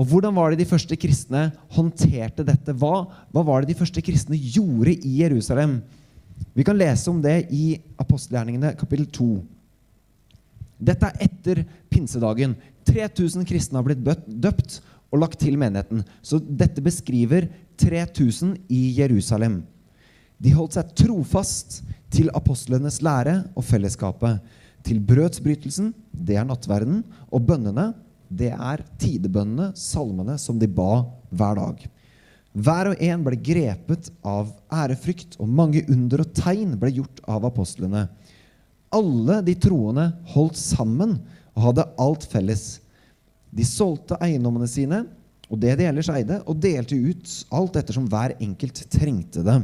Og 0.00 0.08
Hvordan 0.10 0.34
var 0.34 0.50
det 0.50 0.62
de 0.64 0.68
første 0.68 0.96
kristne 0.98 1.50
håndterte 1.76 2.46
dette? 2.46 2.74
Hva, 2.74 3.04
hva 3.30 3.44
var 3.46 3.62
det 3.62 3.74
de 3.74 3.78
første 3.78 4.02
kristne 4.02 4.38
gjorde 4.38 4.96
i 4.96 5.20
Jerusalem? 5.20 5.78
Vi 6.54 6.64
kan 6.66 6.78
lese 6.78 7.10
om 7.12 7.20
det 7.22 7.44
i 7.54 7.76
apostelgjerningene 8.00 8.74
kapittel 8.78 9.06
2. 9.14 9.28
Dette 10.84 11.10
er 11.10 11.28
etter 11.28 11.62
pinsedagen. 11.92 12.56
3000 12.88 13.46
kristne 13.48 13.78
har 13.78 13.86
blitt 13.86 14.02
døpt 14.26 14.80
og 15.14 15.20
lagt 15.22 15.38
til 15.44 15.56
menigheten. 15.60 16.02
Så 16.26 16.40
dette 16.42 16.82
beskriver 16.82 17.46
3000 17.78 18.56
i 18.72 18.96
Jerusalem. 18.98 19.62
De 20.42 20.52
holdt 20.56 20.74
seg 20.76 20.90
trofast 20.98 21.82
til 22.14 22.30
apostlenes 22.36 23.00
lære 23.04 23.40
og 23.54 23.66
fellesskapet. 23.66 24.40
Til 24.84 25.00
brødsbrytelsen, 25.02 25.92
det 26.12 26.38
er 26.38 26.46
nattverden, 26.46 27.02
og 27.32 27.46
bønnene, 27.48 27.90
det 28.30 28.52
er 28.54 28.82
tidebønnene, 29.00 29.72
salmene, 29.78 30.38
som 30.40 30.58
de 30.60 30.68
ba 30.70 31.04
hver 31.34 31.60
dag. 31.60 31.84
Hver 32.54 32.92
og 32.92 33.00
en 33.02 33.24
ble 33.26 33.38
grepet 33.42 34.12
av 34.22 34.52
ærefrykt, 34.72 35.38
og 35.42 35.50
mange 35.50 35.82
under 35.90 36.22
og 36.22 36.34
tegn 36.36 36.76
ble 36.78 36.92
gjort 37.00 37.22
av 37.26 37.48
apostlene 37.50 38.06
alle 38.94 39.40
de 39.46 39.54
troende 39.58 40.08
holdt 40.34 40.58
sammen 40.58 41.18
og 41.54 41.68
hadde 41.68 41.88
alt 42.02 42.26
felles. 42.30 42.64
De 43.54 43.66
solgte 43.66 44.18
eiendommene 44.22 44.68
sine 44.70 45.04
og 45.52 45.60
det 45.60 45.74
de 45.78 45.86
ellers 45.86 46.08
eide, 46.10 46.40
og 46.48 46.58
delte 46.58 46.96
ut 46.96 47.32
alt 47.54 47.76
ettersom 47.78 48.06
hver 48.10 48.32
enkelt 48.42 48.80
trengte 48.90 49.44
det. 49.44 49.58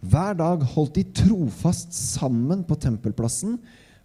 Hver 0.00 0.36
dag 0.38 0.62
holdt 0.72 0.96
de 0.96 1.04
trofast 1.12 1.92
sammen 1.92 2.62
på 2.64 2.78
tempelplassen, 2.80 3.58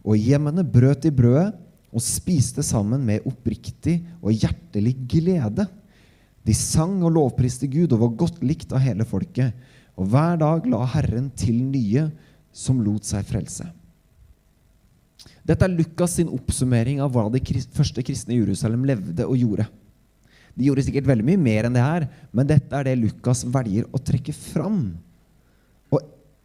og 0.05 0.19
hjemmene 0.19 0.65
brøt 0.67 1.07
i 1.07 1.13
brødet 1.13 1.53
og 1.95 2.03
spiste 2.03 2.63
sammen 2.65 3.05
med 3.07 3.23
oppriktig 3.29 4.01
og 4.19 4.35
hjertelig 4.35 4.93
glede. 5.09 5.65
De 6.45 6.53
sang 6.53 6.99
og 6.99 7.15
lovpriste 7.15 7.69
Gud 7.71 7.95
og 7.95 8.03
var 8.03 8.19
godt 8.25 8.43
likt 8.45 8.75
av 8.75 8.83
hele 8.83 9.07
folket. 9.07 9.55
Og 9.95 10.11
hver 10.11 10.35
dag 10.41 10.67
la 10.67 10.83
Herren 10.91 11.31
til 11.39 11.63
nye 11.63 12.09
som 12.55 12.83
lot 12.83 13.07
seg 13.07 13.25
frelse. 13.25 13.65
Dette 15.45 15.65
er 15.65 15.73
Lukas 15.73 16.17
sin 16.19 16.29
oppsummering 16.33 16.99
av 17.01 17.13
hva 17.15 17.29
de 17.31 17.41
første 17.73 18.03
kristne 18.05 18.35
i 18.35 18.41
Jerusalem 18.41 18.83
levde 18.85 19.25
og 19.25 19.39
gjorde. 19.39 19.67
De 20.55 20.67
gjorde 20.67 20.85
sikkert 20.87 21.07
veldig 21.09 21.25
mye 21.27 21.41
mer 21.41 21.67
enn 21.67 21.75
det 21.75 21.83
her, 21.83 22.05
men 22.35 22.47
dette 22.49 22.75
er 22.75 22.87
det 22.87 22.99
Lukas 22.99 23.43
velger 23.47 23.87
å 23.91 24.01
trekke 24.01 24.35
fram. 24.35 24.95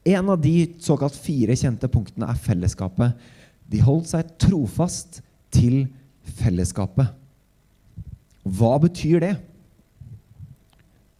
En 0.06 0.32
av 0.32 0.40
de 0.40 0.54
såkalt 0.80 1.16
fire 1.16 1.56
kjente 1.58 1.88
punktene 1.92 2.28
er 2.30 2.40
fellesskapet. 2.40 3.16
De 3.70 3.82
holdt 3.84 4.10
seg 4.12 4.32
trofast 4.40 5.20
til 5.52 5.84
fellesskapet. 6.40 7.12
Hva 8.48 8.72
betyr 8.80 9.20
det? 9.22 9.34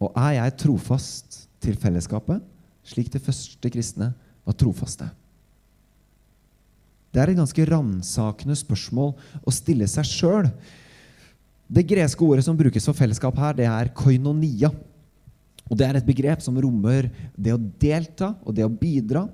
Og 0.00 0.14
er 0.16 0.38
jeg 0.38 0.58
trofast 0.62 1.42
til 1.60 1.76
fellesskapet, 1.76 2.40
slik 2.88 3.10
de 3.12 3.20
første 3.20 3.72
kristne 3.72 4.14
var 4.48 4.56
trofaste? 4.56 5.10
Det 7.10 7.20
er 7.20 7.32
et 7.32 7.40
ganske 7.40 7.66
ransakende 7.68 8.56
spørsmål 8.56 9.12
å 9.44 9.52
stille 9.52 9.88
seg 9.90 10.06
sjøl. 10.08 10.48
Det 11.70 11.84
greske 11.86 12.24
ordet 12.24 12.46
som 12.46 12.56
brukes 12.58 12.86
for 12.86 12.96
fellesskap 12.96 13.36
her, 13.42 13.56
det 13.58 13.66
er 13.68 13.92
koinonia. 13.94 14.70
Og 15.70 15.78
Det 15.78 15.86
er 15.86 15.96
et 16.00 16.06
begrep 16.06 16.42
som 16.42 16.58
rommer 16.58 17.08
det 17.38 17.54
å 17.54 17.60
delta 17.60 18.34
og 18.42 18.56
det 18.56 18.66
å 18.66 18.72
bidra. 18.72 19.28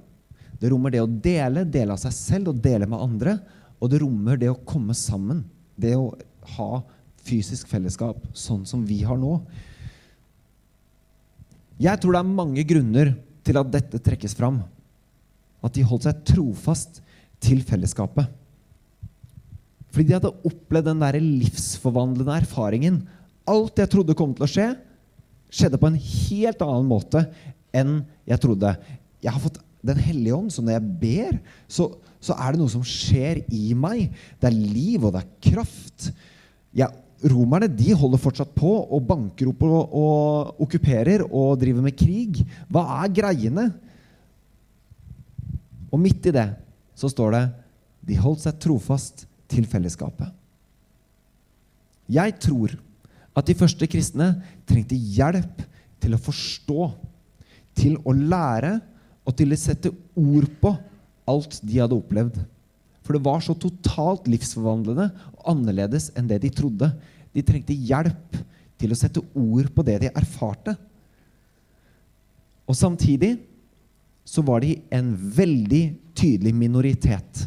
Det 0.61 0.69
rommer 0.73 0.93
det 0.93 1.01
å 1.01 1.09
dele, 1.09 1.65
dele 1.65 1.97
av 1.97 2.01
seg 2.01 2.13
selv 2.13 2.53
og 2.53 2.61
dele 2.61 2.89
med 2.89 3.01
andre. 3.01 3.39
Og 3.81 3.91
det 3.93 4.03
rommer 4.03 4.37
det 4.41 4.51
å 4.53 4.61
komme 4.69 4.95
sammen. 4.97 5.43
Det 5.77 5.95
å 5.97 6.13
ha 6.57 6.71
fysisk 7.27 7.69
fellesskap, 7.69 8.21
sånn 8.37 8.65
som 8.69 8.85
vi 8.87 9.01
har 9.05 9.19
nå. 9.19 9.41
Jeg 11.81 12.01
tror 12.01 12.15
det 12.15 12.23
er 12.23 12.37
mange 12.39 12.65
grunner 12.69 13.13
til 13.45 13.59
at 13.61 13.73
dette 13.73 14.01
trekkes 14.05 14.37
fram. 14.37 14.63
At 15.65 15.75
de 15.77 15.85
holdt 15.89 16.07
seg 16.07 16.23
trofast 16.29 17.01
til 17.43 17.65
fellesskapet. 17.67 18.29
Fordi 19.93 20.09
de 20.09 20.17
hadde 20.19 20.35
opplevd 20.45 20.91
den 20.91 21.01
der 21.01 21.17
livsforvandlende 21.21 22.41
erfaringen. 22.43 23.01
Alt 23.49 23.81
jeg 23.81 23.93
trodde 23.93 24.17
kom 24.19 24.35
til 24.37 24.45
å 24.45 24.51
skje, 24.51 24.67
skjedde 25.57 25.81
på 25.81 25.89
en 25.89 26.01
helt 26.01 26.65
annen 26.65 26.91
måte 26.91 27.25
enn 27.77 28.01
jeg 28.29 28.43
trodde. 28.43 28.75
Jeg 29.25 29.33
har 29.33 29.43
fått 29.43 29.63
Den 29.87 30.01
hellige 30.03 30.35
ånd, 30.35 30.51
så 30.51 30.65
når 30.65 30.73
jeg 30.73 30.95
ber, 30.99 31.35
så, 31.71 31.85
så, 32.19 32.35
er 32.35 32.53
det 32.53 32.59
noe 32.59 32.73
som 32.73 32.83
skjer 32.83 33.45
i 33.55 33.69
meg. 33.79 34.09
Det 34.41 34.49
er 34.49 34.57
liv, 34.57 35.05
og 35.05 35.13
det 35.15 35.21
er 35.21 35.53
kraft. 35.53 36.09
Jeg 36.75 36.91
romerne 37.31 37.69
de 37.71 37.95
holder 37.95 38.19
fortsatt 38.21 38.51
på 38.57 38.73
og 38.83 39.05
banker 39.07 39.53
opp 39.53 39.63
og, 39.69 39.95
og 39.95 40.65
okkuperer 40.67 41.23
og 41.29 41.55
driver 41.61 41.87
med 41.87 41.95
krig. 41.97 42.43
Hva 42.67 42.83
er 43.05 43.15
greiene? 43.15 43.69
Og 45.93 46.03
midt 46.03 46.29
i 46.29 46.35
det 46.35 46.49
så 46.97 47.13
står 47.13 47.37
det 47.37 47.45
de 48.07 48.19
holdt 48.21 48.43
seg 48.45 48.59
trofast 48.63 49.25
til 49.51 49.67
fellesskapet. 49.71 50.29
Jeg 52.11 52.37
tror 52.43 52.75
at 53.37 53.49
de 53.49 53.57
første 53.59 53.89
kristne 53.91 54.31
trengte 54.69 54.97
hjelp 54.97 55.63
til 56.01 56.17
å 56.17 56.21
forstå, 56.21 56.91
til 57.77 57.99
å 58.09 58.15
lære 58.17 58.79
og 59.27 59.35
til 59.37 59.53
å 59.53 59.59
sette 59.61 59.93
ord 60.17 60.49
på 60.63 60.73
alt 61.29 61.59
de 61.67 61.81
hadde 61.83 61.99
opplevd. 61.99 62.39
For 63.05 63.15
det 63.15 63.23
var 63.27 63.43
så 63.45 63.55
totalt 63.59 64.27
livsforvandlende 64.31 65.11
og 65.35 65.51
annerledes 65.53 66.09
enn 66.17 66.31
det 66.31 66.41
de 66.43 66.51
trodde. 66.55 66.89
De 67.35 67.45
trengte 67.45 67.77
hjelp 67.77 68.39
til 68.81 68.93
å 68.93 68.99
sette 68.99 69.23
ord 69.37 69.69
på 69.75 69.85
det 69.87 70.01
de 70.03 70.11
erfarte. 70.11 70.75
Og 72.67 72.75
samtidig 72.75 73.37
så 74.27 74.43
var 74.43 74.65
de 74.65 74.75
en 74.91 75.13
veldig 75.15 75.85
tydelig 76.19 76.55
minoritet. 76.57 77.45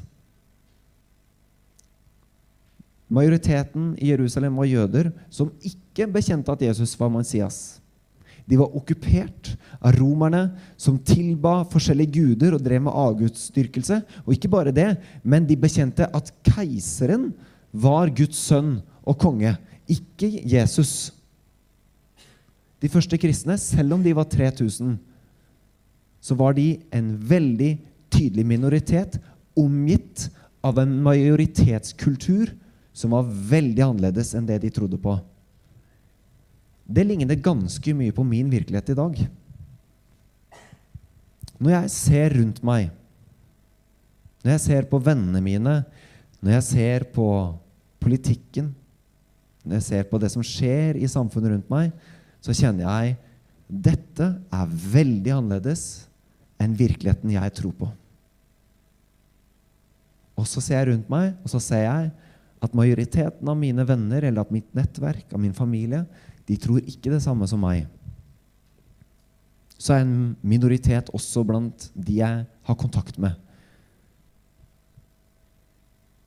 Majoriteten 3.09 3.95
i 3.97 4.11
Jerusalem 4.11 4.59
var 4.59 4.69
jøder 4.69 5.11
som 5.33 5.49
ikke 5.65 6.07
bekjente 6.13 6.53
at 6.53 6.61
Jesus 6.61 6.93
var 6.99 7.09
Messias. 7.13 7.79
De 8.49 8.57
var 8.57 8.73
okkupert 8.73 9.51
av 9.77 9.93
romerne 9.97 10.41
som 10.77 10.97
tilba 11.05 11.59
forskjellige 11.69 12.15
guder 12.17 12.55
og 12.57 12.63
drev 12.65 12.81
med 12.87 12.97
avgudsdyrkelse. 12.97 13.99
Og 14.25 14.33
ikke 14.33 14.49
bare 14.49 14.73
det, 14.73 14.89
men 15.21 15.45
de 15.45 15.57
bekjente 15.59 16.07
at 16.09 16.31
keiseren 16.45 17.29
var 17.69 18.09
Guds 18.17 18.39
sønn 18.41 18.79
og 19.05 19.19
konge, 19.21 19.53
ikke 19.89 20.31
Jesus. 20.49 21.11
De 22.81 22.89
første 22.89 23.17
kristne, 23.21 23.57
selv 23.61 23.97
om 23.97 24.03
de 24.05 24.15
var 24.17 24.29
3000, 24.29 24.97
så 26.21 26.35
var 26.37 26.55
de 26.57 26.79
en 26.95 27.13
veldig 27.29 27.75
tydelig 28.13 28.45
minoritet, 28.49 29.19
omgitt 29.57 30.29
av 30.65 30.79
en 30.81 30.97
majoritetskultur 31.03 32.53
som 32.99 33.15
var 33.15 33.27
veldig 33.27 33.83
annerledes 33.85 34.33
enn 34.35 34.47
det 34.47 34.57
de 34.65 34.71
trodde 34.75 34.99
på. 34.99 35.15
Det 36.89 37.05
ligner 37.05 37.39
ganske 37.39 37.93
mye 37.95 38.15
på 38.15 38.25
min 38.27 38.49
virkelighet 38.51 38.91
i 38.91 38.97
dag. 38.97 39.21
Når 41.59 41.75
jeg 41.75 41.93
ser 41.93 42.35
rundt 42.39 42.59
meg, 42.65 42.89
når 44.43 44.55
jeg 44.55 44.63
ser 44.65 44.89
på 44.89 44.99
vennene 45.03 45.41
mine, 45.43 45.75
når 46.39 46.57
jeg 46.57 46.67
ser 46.69 47.07
på 47.15 47.29
politikken, 47.99 48.71
når 49.63 49.79
jeg 49.79 49.87
ser 49.89 50.05
på 50.09 50.19
det 50.19 50.31
som 50.33 50.43
skjer 50.45 50.99
i 50.99 51.09
samfunnet 51.11 51.53
rundt 51.53 51.71
meg, 51.71 51.91
så 52.43 52.55
kjenner 52.55 52.87
jeg 52.87 53.17
dette 53.69 54.31
er 54.49 54.77
veldig 54.95 55.35
annerledes 55.35 55.83
enn 56.59 56.73
virkeligheten 56.79 57.35
jeg 57.35 57.53
tror 57.59 57.75
på. 57.75 57.89
Og 60.39 60.47
så 60.47 60.63
ser 60.63 60.79
jeg 60.79 60.93
rundt 60.93 61.11
meg, 61.11 61.35
og 61.43 61.51
så 61.51 61.61
ser 61.61 61.83
jeg 61.85 62.09
at 62.59 62.75
majoriteten 62.75 63.47
av 63.47 63.57
mine 63.57 63.85
venner 63.87 64.25
eller 64.27 64.43
at 64.43 64.51
mitt 64.51 64.67
nettverk, 64.75 65.27
av 65.33 65.39
min 65.39 65.55
familie, 65.55 66.03
de 66.47 66.57
tror 66.59 66.83
ikke 66.83 67.11
det 67.13 67.21
samme 67.23 67.47
som 67.47 67.61
meg. 67.63 67.85
Så 69.79 69.95
er 69.95 70.03
en 70.03 70.35
minoritet 70.43 71.11
også 71.15 71.45
blant 71.47 71.87
de 71.95 72.19
jeg 72.19 72.43
har 72.67 72.79
kontakt 72.79 73.19
med. 73.21 73.37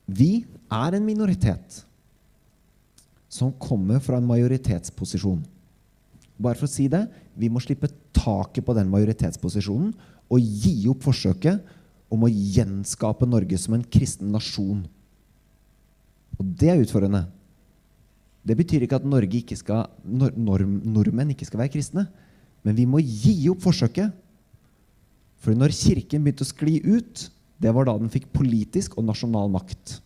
Vi 0.09 0.43
er 0.73 0.97
en 0.97 1.05
minoritet 1.05 1.83
som 3.33 3.53
kommer 3.61 4.01
fra 4.03 4.17
en 4.17 4.27
majoritetsposisjon. 4.29 5.41
Bare 6.37 6.57
for 6.57 6.67
å 6.67 6.71
si 6.73 6.89
det 6.91 7.05
vi 7.37 7.49
må 7.49 7.61
slippe 7.61 7.91
taket 8.13 8.65
på 8.65 8.75
den 8.77 8.89
majoritetsposisjonen 8.91 9.93
og 10.33 10.41
gi 10.41 10.75
opp 10.89 11.05
forsøket 11.05 11.61
om 12.13 12.25
å 12.25 12.31
gjenskape 12.31 13.27
Norge 13.29 13.57
som 13.61 13.77
en 13.77 13.85
kristen 13.85 14.33
nasjon. 14.33 14.83
Og 16.39 16.51
det 16.59 16.71
er 16.71 16.81
utfordrende. 16.81 17.25
Det 18.43 18.57
betyr 18.59 18.83
ikke 18.83 18.99
at 18.99 19.05
ikke 19.07 19.55
skal, 19.55 19.87
norm, 20.03 20.81
nordmenn 20.83 21.31
ikke 21.31 21.47
skal 21.47 21.59
være 21.63 21.73
kristne. 21.75 22.07
Men 22.63 22.75
vi 22.75 22.85
må 22.85 22.99
gi 22.99 23.49
opp 23.51 23.61
forsøket. 23.63 24.11
For 25.43 25.55
når 25.55 25.75
Kirken 25.75 26.23
begynte 26.23 26.43
å 26.43 26.47
skli 26.47 26.79
ut, 26.83 27.29
det 27.59 27.71
var 27.75 27.87
da 27.87 27.97
den 27.99 28.11
fikk 28.11 28.31
politisk 28.35 28.97
og 28.97 29.07
nasjonal 29.07 29.51
makt. 29.51 29.99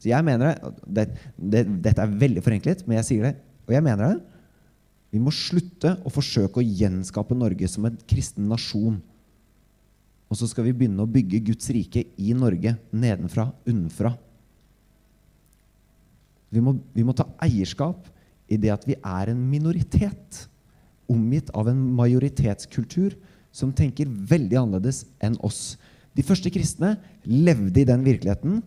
Så 0.00 0.10
jeg 0.10 0.24
mener 0.26 0.58
det, 0.84 1.06
det, 1.36 1.66
Dette 1.84 2.02
er 2.02 2.20
veldig 2.24 2.42
forenklet, 2.42 2.82
men 2.86 2.98
jeg 2.98 3.08
sier 3.08 3.28
det. 3.28 3.34
Og 3.68 3.76
jeg 3.76 3.84
mener 3.84 4.14
det. 4.16 4.32
Vi 5.12 5.20
må 5.20 5.32
slutte 5.34 5.94
å 6.02 6.10
forsøke 6.12 6.60
å 6.60 6.64
gjenskape 6.64 7.36
Norge 7.36 7.68
som 7.68 7.86
en 7.86 7.98
kristen 8.08 8.48
nasjon. 8.48 8.96
Og 10.32 10.38
så 10.40 10.48
skal 10.48 10.64
vi 10.64 10.72
begynne 10.72 11.04
å 11.04 11.10
bygge 11.12 11.42
Guds 11.50 11.68
rike 11.76 12.06
i 12.16 12.32
Norge 12.32 12.74
nedenfra, 12.96 13.50
unnenfra. 13.68 14.14
Vi 16.52 16.60
må, 16.60 16.76
vi 16.92 17.04
må 17.06 17.14
ta 17.16 17.26
eierskap 17.42 18.08
i 18.52 18.58
det 18.60 18.72
at 18.74 18.84
vi 18.88 18.98
er 18.98 19.32
en 19.32 19.40
minoritet, 19.48 20.46
omgitt 21.10 21.50
av 21.56 21.68
en 21.68 21.80
majoritetskultur 21.96 23.16
som 23.52 23.72
tenker 23.76 24.08
veldig 24.08 24.58
annerledes 24.60 25.02
enn 25.24 25.36
oss. 25.44 25.74
De 26.16 26.24
første 26.24 26.52
kristne 26.52 26.94
levde 27.24 27.82
i 27.82 27.88
den 27.88 28.04
virkeligheten. 28.04 28.60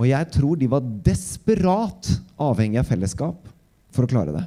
Og 0.00 0.08
jeg 0.08 0.30
tror 0.34 0.58
de 0.58 0.68
var 0.70 0.86
desperat 1.06 2.10
avhengig 2.40 2.80
av 2.82 2.88
fellesskap 2.90 3.50
for 3.94 4.06
å 4.06 4.10
klare 4.10 4.34
det. 4.34 4.44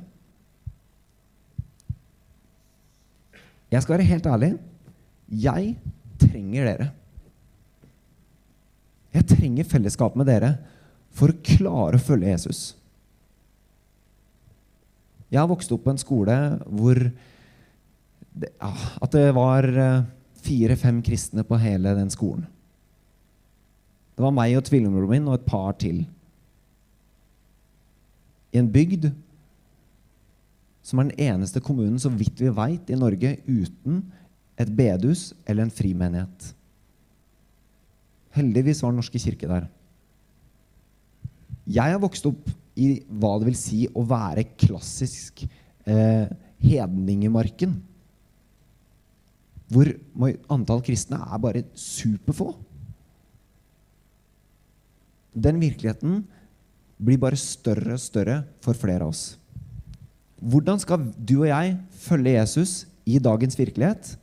Jeg 3.74 3.84
skal 3.84 3.96
være 3.96 4.10
helt 4.12 4.30
ærlig. 4.30 4.52
Jeg 5.44 5.74
trenger 6.22 6.70
dere. 6.70 6.90
Jeg 9.14 9.28
trenger 9.30 9.70
fellesskap 9.70 10.16
med 10.18 10.30
dere 10.30 10.56
for 11.14 11.32
å 11.32 11.42
klare 11.46 12.00
å 12.00 12.04
følge 12.04 12.32
Jesus. 12.34 12.62
Jeg 15.34 15.42
har 15.42 15.50
vokst 15.50 15.72
opp 15.74 15.86
på 15.86 15.94
en 15.94 16.02
skole 16.02 16.36
hvor 16.68 17.00
det, 18.34 18.50
at 18.58 19.14
det 19.14 19.30
var 19.38 19.66
eh, 19.66 20.06
fire-fem 20.44 21.02
kristne 21.06 21.46
på 21.46 21.58
hele 21.62 21.94
den 21.98 22.10
skolen. 22.14 22.46
Det 24.14 24.22
var 24.22 24.34
meg 24.36 24.58
og 24.58 24.66
tvillingbroren 24.68 25.14
min 25.16 25.30
og 25.30 25.40
et 25.40 25.46
par 25.48 25.74
til. 25.82 26.04
I 28.54 28.62
en 28.62 28.70
bygd 28.70 29.10
som 30.86 31.00
er 31.00 31.10
den 31.10 31.32
eneste 31.32 31.62
kommunen, 31.64 31.98
så 32.02 32.12
vidt 32.14 32.42
vi 32.44 32.52
veit, 32.54 32.90
i 32.92 33.00
Norge 33.00 33.38
uten 33.48 34.04
et 34.60 34.70
bedehus 34.70 35.32
eller 35.48 35.66
en 35.66 35.74
frimenighet. 35.74 36.52
Heldigvis 38.38 38.84
var 38.84 38.94
Den 38.94 39.02
norske 39.02 39.22
kirke 39.22 39.50
der. 39.50 39.66
Jeg 41.64 41.96
har 41.96 42.02
vokst 42.04 42.26
opp 42.28 42.50
i 42.80 42.98
hva 43.08 43.38
det 43.40 43.52
vil 43.52 43.58
si 43.58 43.84
å 43.88 44.04
være 44.08 44.48
klassisk 44.60 45.46
eh, 45.46 46.28
hedningemarken. 46.64 47.76
Hvor 49.74 49.90
antall 50.54 50.84
kristne 50.86 51.20
er 51.24 51.42
bare 51.42 51.66
superfå. 51.78 52.52
Den 55.34 55.62
virkeligheten 55.62 56.22
blir 57.04 57.22
bare 57.22 57.40
større 57.40 57.96
og 57.96 58.04
større 58.04 58.42
for 58.64 58.78
flere 58.78 59.06
av 59.06 59.14
oss. 59.14 59.24
Hvordan 60.44 60.82
skal 60.82 61.08
du 61.18 61.40
og 61.40 61.48
jeg 61.50 61.78
følge 62.04 62.36
Jesus 62.36 62.74
i 63.08 63.18
dagens 63.24 63.58
virkelighet? 63.58 64.14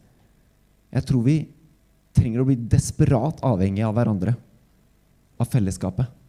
Jeg 0.92 1.06
tror 1.08 1.24
vi 1.24 1.38
trenger 2.16 2.42
å 2.42 2.48
bli 2.48 2.58
desperat 2.70 3.40
avhengig 3.46 3.84
av 3.86 3.94
hverandre, 3.96 4.34
av 5.40 5.48
fellesskapet. 5.48 6.19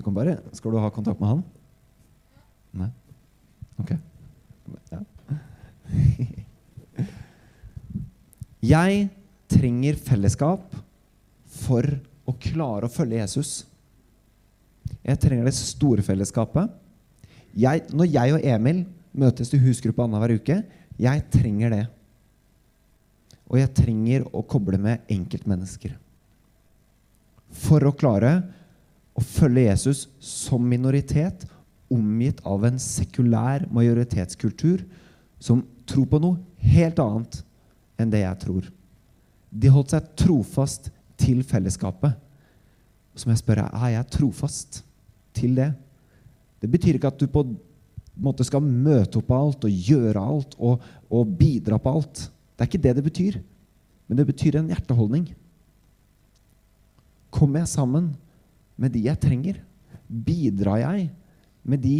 Du 0.00 0.04
kan 0.06 0.16
bare 0.16 0.38
Skal 0.56 0.72
du 0.72 0.78
ha 0.80 0.88
kontakt 0.88 1.20
med 1.20 1.28
han? 1.28 1.40
Nei? 2.80 2.88
Ok. 3.82 3.90
Ja. 4.88 5.00
Jeg 8.70 9.08
trenger 9.50 9.98
fellesskap 10.00 10.76
for 11.60 11.84
å 12.28 12.32
klare 12.40 12.86
å 12.86 12.92
følge 12.92 13.18
Jesus. 13.18 13.50
Jeg 15.02 15.20
trenger 15.20 15.48
det 15.48 15.54
store 15.56 16.04
fellesskapet. 16.04 16.70
Jeg, 17.56 17.82
når 17.96 18.10
jeg 18.12 18.36
og 18.36 18.44
Emil 18.52 18.84
møtes 19.16 19.50
til 19.50 19.62
husgruppe 19.64 20.04
annenhver 20.04 20.36
uke, 20.36 20.60
jeg 21.00 21.24
trenger 21.32 21.72
det. 21.74 21.82
Og 23.50 23.58
jeg 23.58 23.74
trenger 23.80 24.28
å 24.30 24.44
koble 24.46 24.78
med 24.78 25.08
enkeltmennesker. 25.10 25.96
For 27.64 27.88
å 27.88 27.96
klare 27.96 28.36
å 29.20 29.26
følge 29.26 29.68
Jesus 29.68 30.06
som 30.22 30.64
minoritet, 30.64 31.44
omgitt 31.90 32.40
av 32.46 32.64
en 32.68 32.78
sekulær 32.80 33.66
majoritetskultur 33.74 34.84
som 35.42 35.64
tror 35.88 36.06
på 36.06 36.20
noe 36.22 36.68
helt 36.70 37.00
annet 37.02 37.40
enn 38.00 38.12
det 38.12 38.22
jeg 38.22 38.40
tror. 38.44 38.68
De 39.50 39.72
holdt 39.72 39.96
seg 39.96 40.12
trofast 40.18 40.90
til 41.20 41.42
fellesskapet. 41.44 42.14
Så 43.18 43.26
må 43.26 43.34
jeg 43.34 43.42
spørre 43.42 43.66
er 43.74 43.96
jeg 43.96 44.12
trofast 44.14 44.80
til 45.36 45.56
det. 45.58 45.72
Det 46.62 46.70
betyr 46.70 46.96
ikke 46.96 47.10
at 47.10 47.18
du 47.18 47.26
på 47.26 47.42
en 47.42 47.56
måte 48.20 48.46
skal 48.46 48.62
møte 48.62 49.18
opp 49.18 49.28
på 49.28 49.40
alt 49.42 49.66
og 49.66 49.90
gjøre 49.90 50.22
alt 50.22 50.56
og, 50.60 50.86
og 51.10 51.36
bidra 51.40 51.80
på 51.82 51.96
alt. 51.98 52.26
Det 52.54 52.62
er 52.62 52.70
ikke 52.70 52.84
det 52.86 52.96
det 53.00 53.06
betyr. 53.08 53.40
Men 54.06 54.20
det 54.20 54.28
betyr 54.30 54.60
en 54.60 54.70
hjerteholdning. 54.70 55.30
Kommer 57.34 57.64
jeg 57.64 57.74
sammen 57.74 58.12
med 58.80 58.94
de 58.94 59.04
jeg 59.04 59.20
trenger? 59.20 59.60
Bidrar 60.08 60.80
jeg 60.82 61.08
med 61.62 61.82
de 61.84 61.96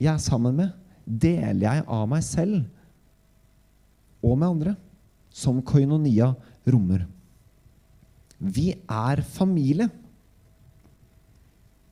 jeg 0.00 0.12
er 0.14 0.22
sammen 0.22 0.56
med? 0.56 0.72
Deler 1.04 1.66
jeg 1.66 1.86
av 1.86 2.06
meg 2.08 2.24
selv 2.24 2.62
og 4.24 4.36
med 4.38 4.48
andre? 4.48 4.76
Som 5.30 5.60
koinonia 5.62 6.32
rommer. 6.66 7.04
Vi 8.40 8.72
er 8.74 9.20
familie. 9.22 9.86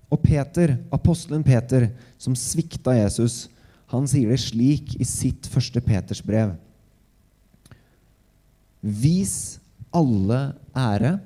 Og 0.09 0.21
Peter, 0.25 0.75
apostelen 0.92 1.44
Peter, 1.44 1.90
som 2.16 2.37
svikta 2.37 2.97
Jesus, 2.97 3.47
han 3.92 4.09
sier 4.09 4.33
det 4.33 4.40
slik 4.42 4.94
i 5.01 5.07
sitt 5.09 5.49
første 5.49 5.81
Peters 5.85 6.21
brev. 6.25 6.55
Vis 8.81 9.59
alle 9.92 10.40
ære. 10.77 11.18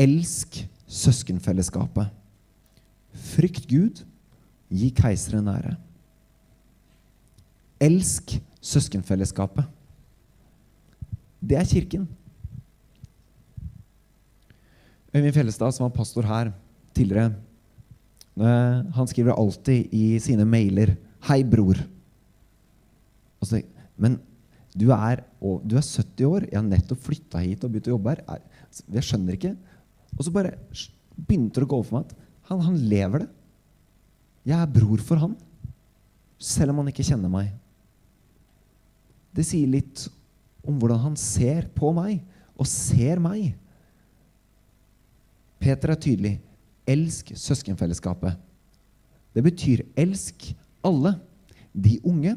Elsk 0.00 0.62
søskenfellesskapet. 0.86 2.10
Frykt 3.34 3.66
Gud. 3.70 4.04
Gi 4.70 4.90
keiseren 4.90 5.48
ære. 5.48 5.76
Elsk 7.80 8.38
søskenfellesskapet. 8.60 9.66
Det 11.40 11.58
er 11.58 11.68
Kirken. 11.68 12.06
Øyvind 15.14 15.32
Fjellestad, 15.32 15.72
som 15.72 15.86
var 15.86 15.94
pastor 15.94 16.26
her 16.26 16.50
tidligere, 16.94 17.34
eh, 18.36 18.94
han 18.96 19.06
skriver 19.06 19.32
alltid 19.32 19.92
i 19.92 20.18
sine 20.18 20.44
mailer 20.44 20.96
'Hei, 21.22 21.42
bror'. 21.42 21.86
Altså, 23.40 23.62
men 23.96 24.18
du 24.78 24.90
er, 24.90 25.22
du 25.40 25.76
er, 25.76 25.80
70 25.80 26.24
år, 26.24 26.40
jeg 26.50 26.58
har 26.60 26.68
nettopp 26.68 27.00
flytta 27.00 27.38
hit 27.38 27.64
og 27.64 27.70
begynt 27.70 27.88
å 27.88 27.94
jobbe 27.96 28.10
her. 28.10 28.40
Jeg 28.92 29.02
skjønner 29.02 29.32
ikke. 29.32 29.56
Og 30.16 30.24
så 30.24 30.32
bare 30.32 30.56
begynte 31.16 31.60
det 31.60 31.66
å 31.66 31.70
gå 31.70 31.80
opp 31.80 31.90
for 31.90 32.00
meg 32.00 32.08
at 32.10 32.16
han, 32.50 32.62
han 32.64 32.78
lever 32.90 33.24
det. 33.24 33.30
Jeg 34.46 34.58
er 34.60 34.74
bror 34.76 35.02
for 35.02 35.20
han, 35.20 35.34
selv 36.38 36.72
om 36.72 36.82
han 36.82 36.90
ikke 36.92 37.06
kjenner 37.06 37.32
meg. 37.32 37.50
Det 39.34 39.44
sier 39.44 39.68
litt 39.68 40.06
om 40.66 40.78
hvordan 40.80 41.02
han 41.02 41.16
ser 41.20 41.66
på 41.74 41.90
meg, 41.96 42.20
og 42.56 42.68
ser 42.70 43.20
meg. 43.20 43.50
Peter 45.60 45.92
er 45.92 46.00
tydelig. 46.00 46.36
Elsk 46.88 47.34
søskenfellesskapet. 47.36 48.38
Det 49.36 49.42
betyr 49.44 49.82
elsk 49.98 50.48
alle. 50.86 51.16
De 51.76 51.98
unge, 52.08 52.36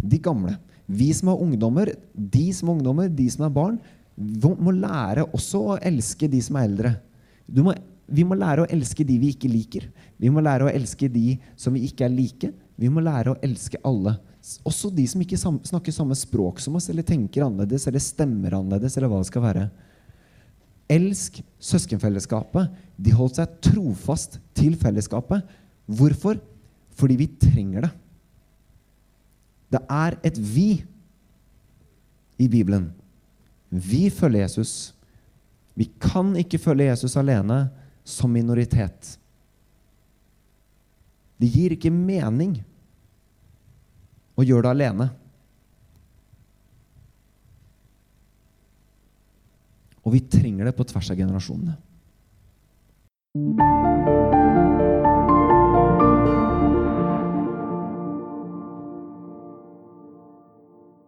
de 0.00 0.20
gamle. 0.22 0.54
Vi 0.88 1.10
som 1.12 1.28
har 1.28 1.42
ungdommer, 1.44 1.90
de 2.14 2.46
som 2.56 2.70
har 2.70 2.78
ungdommer, 2.78 3.10
de 3.12 3.26
som 3.28 3.44
er 3.44 3.52
barn, 3.52 3.76
må 4.16 4.72
lære 4.72 5.26
også 5.36 5.60
å 5.74 5.76
elske 5.90 6.30
de 6.30 6.40
som 6.42 6.56
er 6.56 6.70
eldre. 6.70 6.94
Må, 7.56 7.72
vi 8.08 8.24
må 8.24 8.36
lære 8.36 8.64
å 8.64 8.70
elske 8.72 9.04
de 9.06 9.18
vi 9.20 9.32
ikke 9.34 9.50
liker. 9.50 9.88
Vi 10.20 10.30
må 10.32 10.42
lære 10.44 10.66
å 10.66 10.72
elske 10.72 11.08
de 11.12 11.38
som 11.56 11.76
vi 11.76 11.86
ikke 11.88 12.06
er 12.06 12.14
like. 12.14 12.50
Vi 12.78 12.90
må 12.92 13.02
lære 13.04 13.34
å 13.34 13.38
elske 13.44 13.80
alle. 13.86 14.16
Også 14.68 14.90
de 14.94 15.04
som 15.10 15.22
ikke 15.22 15.38
snakker 15.38 15.94
samme 15.94 16.16
språk 16.16 16.60
som 16.62 16.76
oss, 16.78 16.88
eller 16.88 17.06
tenker 17.06 17.44
annerledes, 17.44 17.88
eller 17.88 18.02
stemmer 18.02 18.56
annerledes, 18.56 18.96
eller 18.96 19.10
hva 19.10 19.20
det 19.20 19.30
skal 19.30 19.44
være. 19.44 19.64
Elsk 20.88 21.40
søskenfellesskapet. 21.60 22.70
De 22.96 23.12
holdt 23.16 23.40
seg 23.40 23.56
trofast 23.64 24.38
til 24.56 24.76
fellesskapet. 24.80 25.44
Hvorfor? 25.88 26.40
Fordi 26.98 27.16
vi 27.20 27.28
trenger 27.40 27.86
det. 27.86 27.92
Det 29.76 29.82
er 29.92 30.16
et 30.24 30.38
vi 30.40 30.68
i 32.40 32.48
Bibelen. 32.48 32.88
Vi 33.68 34.08
følger 34.08 34.46
Jesus. 34.46 34.94
Vi 35.78 35.86
kan 36.02 36.32
ikke 36.40 36.58
følge 36.58 36.88
Jesus 36.88 37.14
alene 37.20 37.68
som 38.02 38.32
minoritet. 38.34 39.14
Det 41.38 41.46
gir 41.54 41.76
ikke 41.76 41.92
mening 41.94 42.56
å 44.34 44.46
gjøre 44.46 44.66
det 44.66 44.72
alene. 44.74 45.08
Og 50.02 50.16
vi 50.16 50.24
trenger 50.26 50.66
det 50.66 50.74
på 50.74 50.86
tvers 50.88 51.12
av 51.12 51.20
generasjonene. 51.20 51.76